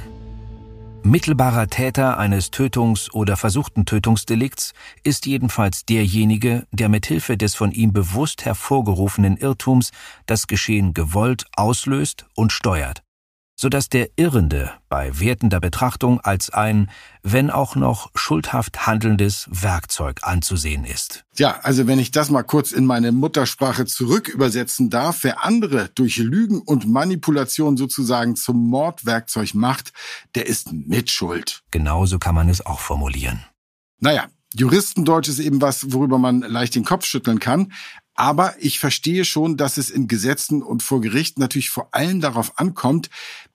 Mittelbarer 1.01 1.67
Täter 1.67 2.17
eines 2.17 2.51
Tötungs- 2.51 3.11
oder 3.13 3.37
versuchten 3.37 3.85
Tötungsdelikts 3.85 4.73
ist 5.03 5.25
jedenfalls 5.25 5.85
derjenige, 5.85 6.67
der 6.71 6.89
mithilfe 6.89 7.37
des 7.37 7.55
von 7.55 7.71
ihm 7.71 7.93
bewusst 7.93 8.45
hervorgerufenen 8.45 9.37
Irrtums 9.37 9.91
das 10.25 10.45
Geschehen 10.45 10.93
gewollt 10.93 11.45
auslöst 11.55 12.25
und 12.35 12.51
steuert 12.51 13.01
so 13.59 13.67
dass 13.67 13.89
der 13.89 14.11
Irrende 14.15 14.71
bei 14.87 15.19
wertender 15.19 15.59
Betrachtung 15.59 16.21
als 16.21 16.49
ein, 16.49 16.89
wenn 17.23 17.49
auch 17.49 17.75
noch 17.75 18.09
schuldhaft 18.15 18.87
handelndes 18.87 19.49
Werkzeug 19.51 20.21
anzusehen 20.21 20.85
ist. 20.85 21.25
Ja, 21.35 21.59
also 21.63 21.85
wenn 21.85 21.99
ich 21.99 22.11
das 22.11 22.29
mal 22.29 22.43
kurz 22.43 22.71
in 22.71 22.85
meine 22.85 23.11
Muttersprache 23.11 23.85
zurück 23.85 24.29
übersetzen 24.29 24.89
darf, 24.89 25.25
wer 25.25 25.43
andere 25.43 25.89
durch 25.93 26.15
Lügen 26.15 26.61
und 26.61 26.87
Manipulation 26.87 27.75
sozusagen 27.75 28.37
zum 28.37 28.69
Mordwerkzeug 28.69 29.53
macht, 29.55 29.91
der 30.35 30.47
ist 30.47 30.71
mitschuld. 30.71 31.61
Genauso 31.69 32.17
kann 32.17 32.35
man 32.35 32.47
es 32.47 32.65
auch 32.65 32.79
formulieren. 32.79 33.43
Naja, 33.99 34.27
Juristendeutsch 34.55 35.27
ist 35.27 35.39
eben 35.39 35.61
was, 35.61 35.91
worüber 35.91 36.17
man 36.17 36.39
leicht 36.39 36.75
den 36.75 36.85
Kopf 36.85 37.05
schütteln 37.05 37.39
kann. 37.39 37.73
Aber 38.19 38.55
ich 38.59 38.79
verstehe 38.79 39.23
schon, 39.23 39.55
dass 39.55 39.77
es 39.77 39.89
in 39.89 40.09
Gesetzen 40.09 40.61
und 40.61 40.83
vor 40.83 40.99
Gericht 40.99 41.39
natürlich 41.39 41.69
vor 41.69 41.95
allem 41.95 42.19
darauf 42.19 42.59
ankommt, 42.59 43.09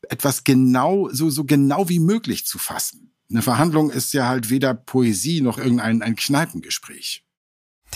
etwas 0.09 0.43
genau, 0.43 1.11
so, 1.13 1.29
so 1.29 1.45
genau 1.45 1.91
wie 1.91 1.99
möglich 1.99 2.47
zu 2.47 2.57
fassen. 2.57 3.13
Eine 3.29 3.43
Verhandlung 3.43 3.91
ist 3.91 4.15
ja 4.15 4.27
halt 4.27 4.49
weder 4.49 4.73
Poesie 4.73 5.43
noch 5.43 5.59
irgendein 5.59 6.01
ein 6.01 6.17
Kneipengespräch. 6.17 7.27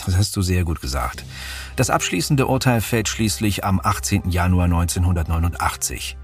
Das 0.05 0.15
hast 0.15 0.35
du 0.35 0.43
sehr 0.43 0.63
gut 0.63 0.79
gesagt. 0.79 1.25
Das 1.75 1.89
abschließende 1.89 2.45
Urteil 2.45 2.81
fällt 2.81 3.07
schließlich 3.07 3.63
am 3.63 3.81
18. 3.83 4.29
Januar 4.29 4.65
1989. 4.65 6.17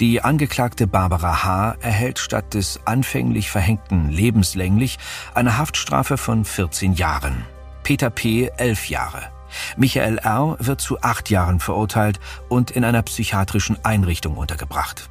Die 0.00 0.22
Angeklagte 0.22 0.86
Barbara 0.86 1.44
H. 1.44 1.72
erhält 1.82 2.18
statt 2.18 2.54
des 2.54 2.80
anfänglich 2.86 3.50
verhängten 3.50 4.08
lebenslänglich 4.08 4.98
eine 5.34 5.58
Haftstrafe 5.58 6.16
von 6.16 6.46
14 6.46 6.94
Jahren. 6.94 7.44
Peter 7.82 8.08
P. 8.08 8.50
elf 8.56 8.88
Jahre. 8.88 9.30
Michael 9.76 10.18
R. 10.18 10.56
wird 10.58 10.80
zu 10.80 11.00
acht 11.00 11.30
Jahren 11.30 11.60
verurteilt 11.60 12.20
und 12.48 12.70
in 12.70 12.84
einer 12.84 13.02
psychiatrischen 13.02 13.84
Einrichtung 13.84 14.36
untergebracht. 14.36 15.10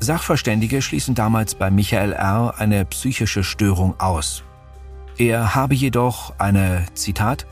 Sachverständige 0.00 0.82
schließen 0.82 1.14
damals 1.14 1.54
bei 1.54 1.70
Michael 1.70 2.12
R. 2.12 2.54
eine 2.58 2.84
psychische 2.84 3.42
Störung 3.42 3.98
aus. 3.98 4.44
Er 5.16 5.54
habe 5.54 5.74
jedoch 5.74 6.34
eine, 6.38 6.86
Zitat, 6.94 7.46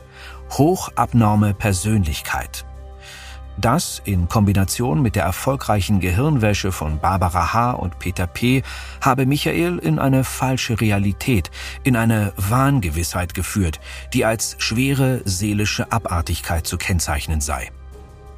hochabnorme 0.51 1.53
Persönlichkeit. 1.53 2.66
Das 3.59 4.01
in 4.05 4.29
Kombination 4.29 5.01
mit 5.01 5.15
der 5.15 5.23
erfolgreichen 5.23 5.99
Gehirnwäsche 5.99 6.71
von 6.71 6.99
Barbara 6.99 7.53
H. 7.53 7.71
und 7.71 7.97
Peter 7.97 8.27
P. 8.27 8.61
habe 9.01 9.25
Michael 9.25 9.79
in 9.79 9.97
eine 9.97 10.23
falsche 10.23 10.79
Realität, 10.79 11.49
in 11.83 11.95
eine 11.95 12.33
Wahngewissheit 12.37 13.33
geführt, 13.33 13.79
die 14.13 14.25
als 14.25 14.55
schwere 14.59 15.21
seelische 15.25 15.91
Abartigkeit 15.91 16.67
zu 16.67 16.77
kennzeichnen 16.77 17.41
sei. 17.41 17.71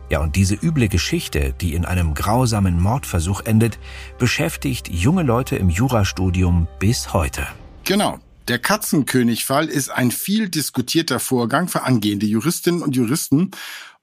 Ja, 0.09 0.21
und 0.21 0.35
diese 0.35 0.55
üble 0.55 0.87
Geschichte, 0.87 1.53
die 1.59 1.75
in 1.75 1.85
einem 1.85 2.13
grausamen 2.13 2.79
Mordversuch 2.81 3.41
endet, 3.41 3.77
beschäftigt 4.17 4.87
junge 4.87 5.23
Leute 5.23 5.55
im 5.55 5.69
Jurastudium 5.69 6.67
bis 6.79 7.13
heute. 7.13 7.45
Genau. 7.83 8.19
Der 8.47 8.57
Katzenkönig-Fall 8.57 9.67
ist 9.67 9.89
ein 9.91 10.09
viel 10.09 10.49
diskutierter 10.49 11.19
Vorgang 11.19 11.67
für 11.67 11.83
angehende 11.83 12.25
Juristinnen 12.25 12.81
und 12.81 12.95
Juristen 12.95 13.51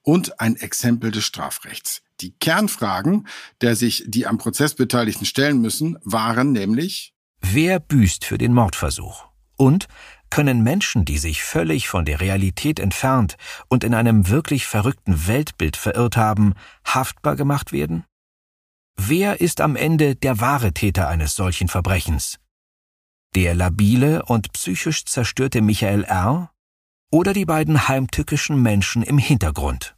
und 0.07 0.39
ein 0.39 0.55
Exempel 0.55 1.11
des 1.11 1.25
Strafrechts. 1.25 2.01
Die 2.21 2.31
Kernfragen, 2.31 3.27
der 3.59 3.75
sich 3.75 4.05
die 4.07 4.25
am 4.25 4.37
Prozess 4.37 4.73
Beteiligten 4.73 5.25
stellen 5.25 5.59
müssen, 5.59 5.97
waren 6.01 6.53
nämlich 6.53 7.13
Wer 7.41 7.81
büßt 7.81 8.23
für 8.23 8.37
den 8.37 8.53
Mordversuch? 8.53 9.25
Und 9.57 9.87
können 10.29 10.63
Menschen, 10.63 11.03
die 11.03 11.17
sich 11.17 11.43
völlig 11.43 11.89
von 11.89 12.05
der 12.05 12.21
Realität 12.21 12.79
entfernt 12.79 13.35
und 13.67 13.83
in 13.83 13.93
einem 13.93 14.29
wirklich 14.29 14.65
verrückten 14.65 15.27
Weltbild 15.27 15.75
verirrt 15.75 16.15
haben, 16.15 16.53
haftbar 16.85 17.35
gemacht 17.35 17.73
werden? 17.73 18.05
Wer 18.95 19.41
ist 19.41 19.59
am 19.59 19.75
Ende 19.75 20.15
der 20.15 20.39
wahre 20.39 20.71
Täter 20.71 21.09
eines 21.09 21.35
solchen 21.35 21.67
Verbrechens? 21.67 22.39
Der 23.35 23.53
labile 23.53 24.23
und 24.23 24.53
psychisch 24.53 25.03
zerstörte 25.03 25.61
Michael 25.61 26.05
R. 26.05 26.49
oder 27.11 27.33
die 27.33 27.45
beiden 27.45 27.89
heimtückischen 27.89 28.61
Menschen 28.61 29.03
im 29.03 29.17
Hintergrund? 29.17 29.96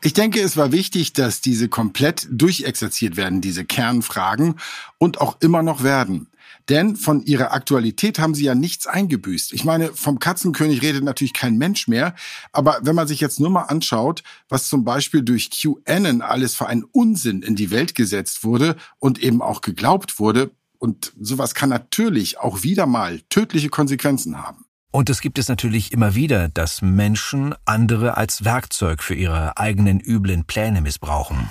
Ich 0.00 0.12
denke, 0.12 0.40
es 0.40 0.56
war 0.56 0.70
wichtig, 0.70 1.12
dass 1.12 1.40
diese 1.40 1.68
komplett 1.68 2.28
durchexerziert 2.30 3.16
werden, 3.16 3.40
diese 3.40 3.64
Kernfragen, 3.64 4.54
und 4.98 5.20
auch 5.20 5.38
immer 5.40 5.62
noch 5.62 5.82
werden. 5.82 6.28
Denn 6.68 6.96
von 6.96 7.24
ihrer 7.24 7.52
Aktualität 7.52 8.18
haben 8.18 8.34
sie 8.34 8.44
ja 8.44 8.54
nichts 8.54 8.86
eingebüßt. 8.86 9.52
Ich 9.52 9.64
meine, 9.64 9.92
vom 9.94 10.18
Katzenkönig 10.18 10.82
redet 10.82 11.02
natürlich 11.02 11.32
kein 11.32 11.56
Mensch 11.56 11.88
mehr. 11.88 12.14
Aber 12.52 12.78
wenn 12.82 12.94
man 12.94 13.08
sich 13.08 13.20
jetzt 13.20 13.40
nur 13.40 13.50
mal 13.50 13.62
anschaut, 13.62 14.22
was 14.48 14.68
zum 14.68 14.84
Beispiel 14.84 15.22
durch 15.22 15.50
QAnon 15.50 16.20
alles 16.20 16.54
für 16.54 16.66
einen 16.66 16.84
Unsinn 16.84 17.42
in 17.42 17.56
die 17.56 17.70
Welt 17.70 17.94
gesetzt 17.94 18.44
wurde 18.44 18.76
und 18.98 19.18
eben 19.18 19.42
auch 19.42 19.62
geglaubt 19.62 20.18
wurde, 20.18 20.50
und 20.78 21.12
sowas 21.18 21.54
kann 21.54 21.70
natürlich 21.70 22.38
auch 22.38 22.62
wieder 22.62 22.86
mal 22.86 23.20
tödliche 23.30 23.68
Konsequenzen 23.68 24.40
haben. 24.40 24.67
Und 24.90 25.10
es 25.10 25.20
gibt 25.20 25.38
es 25.38 25.48
natürlich 25.48 25.92
immer 25.92 26.14
wieder, 26.14 26.48
dass 26.48 26.80
Menschen 26.80 27.54
andere 27.66 28.16
als 28.16 28.44
Werkzeug 28.44 29.02
für 29.02 29.14
ihre 29.14 29.58
eigenen 29.58 30.00
üblen 30.00 30.44
Pläne 30.44 30.80
missbrauchen. 30.80 31.50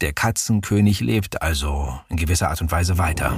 Der 0.00 0.12
Katzenkönig 0.12 1.00
lebt 1.00 1.42
also 1.42 1.98
in 2.08 2.16
gewisser 2.16 2.50
Art 2.50 2.60
und 2.60 2.70
Weise 2.70 2.96
weiter. 2.96 3.36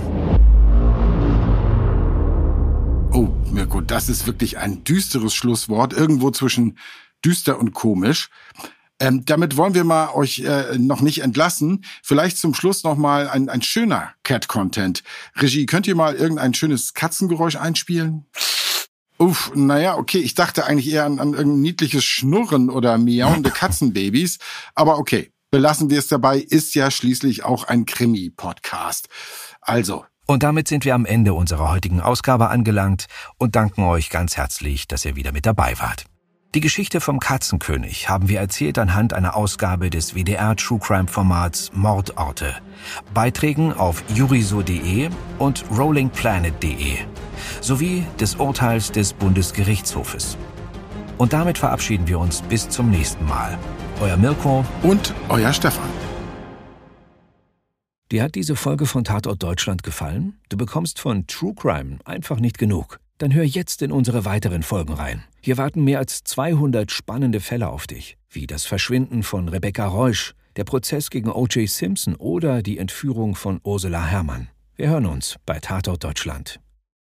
Oh, 3.12 3.28
Mirko, 3.50 3.80
das 3.80 4.10
ist 4.10 4.26
wirklich 4.26 4.58
ein 4.58 4.84
düsteres 4.84 5.34
Schlusswort, 5.34 5.94
irgendwo 5.94 6.30
zwischen 6.30 6.76
düster 7.24 7.58
und 7.58 7.72
komisch. 7.72 8.28
Ähm, 8.98 9.24
damit 9.24 9.56
wollen 9.56 9.74
wir 9.74 9.84
mal 9.84 10.10
euch 10.10 10.40
äh, 10.40 10.76
noch 10.78 11.00
nicht 11.00 11.22
entlassen. 11.22 11.84
Vielleicht 12.02 12.36
zum 12.36 12.52
Schluss 12.52 12.84
noch 12.84 12.96
mal 12.96 13.28
ein, 13.28 13.48
ein 13.48 13.62
schöner 13.62 14.12
Cat-Content. 14.24 15.02
Regie, 15.36 15.64
könnt 15.64 15.86
ihr 15.86 15.94
mal 15.94 16.14
irgendein 16.14 16.52
schönes 16.52 16.92
Katzengeräusch 16.92 17.56
einspielen? 17.56 18.26
Uff, 19.18 19.50
naja, 19.54 19.96
okay, 19.96 20.18
ich 20.18 20.34
dachte 20.34 20.66
eigentlich 20.66 20.92
eher 20.92 21.04
an, 21.04 21.18
an 21.18 21.32
irgendein 21.32 21.62
niedliches 21.62 22.04
Schnurren 22.04 22.68
oder 22.68 22.98
miauende 22.98 23.50
Katzenbabys. 23.54 24.38
Aber 24.74 24.98
okay, 24.98 25.30
belassen 25.50 25.88
wir 25.88 25.98
es 25.98 26.08
dabei, 26.08 26.38
ist 26.38 26.74
ja 26.74 26.90
schließlich 26.90 27.44
auch 27.44 27.64
ein 27.64 27.86
Krimi-Podcast. 27.86 29.08
Also. 29.60 30.04
Und 30.26 30.42
damit 30.42 30.68
sind 30.68 30.84
wir 30.84 30.94
am 30.94 31.06
Ende 31.06 31.34
unserer 31.34 31.70
heutigen 31.70 32.00
Ausgabe 32.00 32.48
angelangt 32.48 33.06
und 33.38 33.56
danken 33.56 33.84
euch 33.84 34.10
ganz 34.10 34.36
herzlich, 34.36 34.88
dass 34.88 35.04
ihr 35.04 35.16
wieder 35.16 35.32
mit 35.32 35.46
dabei 35.46 35.78
wart. 35.78 36.04
Die 36.54 36.60
Geschichte 36.60 37.00
vom 37.00 37.20
Katzenkönig 37.20 38.08
haben 38.08 38.28
wir 38.28 38.40
erzählt 38.40 38.78
anhand 38.78 39.12
einer 39.12 39.36
Ausgabe 39.36 39.90
des 39.90 40.14
WDR 40.14 40.56
True 40.56 40.78
Crime 40.78 41.06
Formats 41.06 41.70
Mordorte. 41.74 42.56
Beiträgen 43.14 43.72
auf 43.72 44.02
juriso.de 44.14 45.10
und 45.38 45.64
rollingplanet.de 45.70 46.98
sowie 47.60 48.04
des 48.20 48.36
Urteils 48.36 48.92
des 48.92 49.12
Bundesgerichtshofes. 49.12 50.36
Und 51.18 51.32
damit 51.32 51.58
verabschieden 51.58 52.06
wir 52.06 52.18
uns 52.18 52.42
bis 52.42 52.68
zum 52.68 52.90
nächsten 52.90 53.26
Mal. 53.26 53.58
Euer 54.00 54.16
Mirko 54.16 54.64
und 54.82 55.14
euer 55.28 55.52
Stefan. 55.52 55.88
Dir 58.12 58.22
hat 58.22 58.36
diese 58.36 58.54
Folge 58.54 58.86
von 58.86 59.02
Tatort 59.02 59.42
Deutschland 59.42 59.82
gefallen? 59.82 60.38
Du 60.48 60.56
bekommst 60.56 61.00
von 61.00 61.26
True 61.26 61.54
Crime 61.56 61.98
einfach 62.04 62.38
nicht 62.38 62.56
genug. 62.56 63.00
Dann 63.18 63.34
hör 63.34 63.42
jetzt 63.42 63.82
in 63.82 63.90
unsere 63.90 64.24
weiteren 64.24 64.62
Folgen 64.62 64.92
rein. 64.92 65.24
Hier 65.40 65.56
warten 65.56 65.82
mehr 65.82 65.98
als 65.98 66.22
200 66.22 66.92
spannende 66.92 67.40
Fälle 67.40 67.68
auf 67.68 67.86
dich, 67.86 68.16
wie 68.30 68.46
das 68.46 68.64
Verschwinden 68.64 69.22
von 69.22 69.48
Rebecca 69.48 69.86
Reusch, 69.86 70.34
der 70.56 70.64
Prozess 70.64 71.10
gegen 71.10 71.30
O.J. 71.30 71.68
Simpson 71.68 72.14
oder 72.14 72.62
die 72.62 72.78
Entführung 72.78 73.34
von 73.34 73.60
Ursula 73.64 74.04
Herrmann. 74.04 74.48
Wir 74.76 74.90
hören 74.90 75.06
uns 75.06 75.36
bei 75.46 75.58
Tatort 75.58 76.04
Deutschland. 76.04 76.60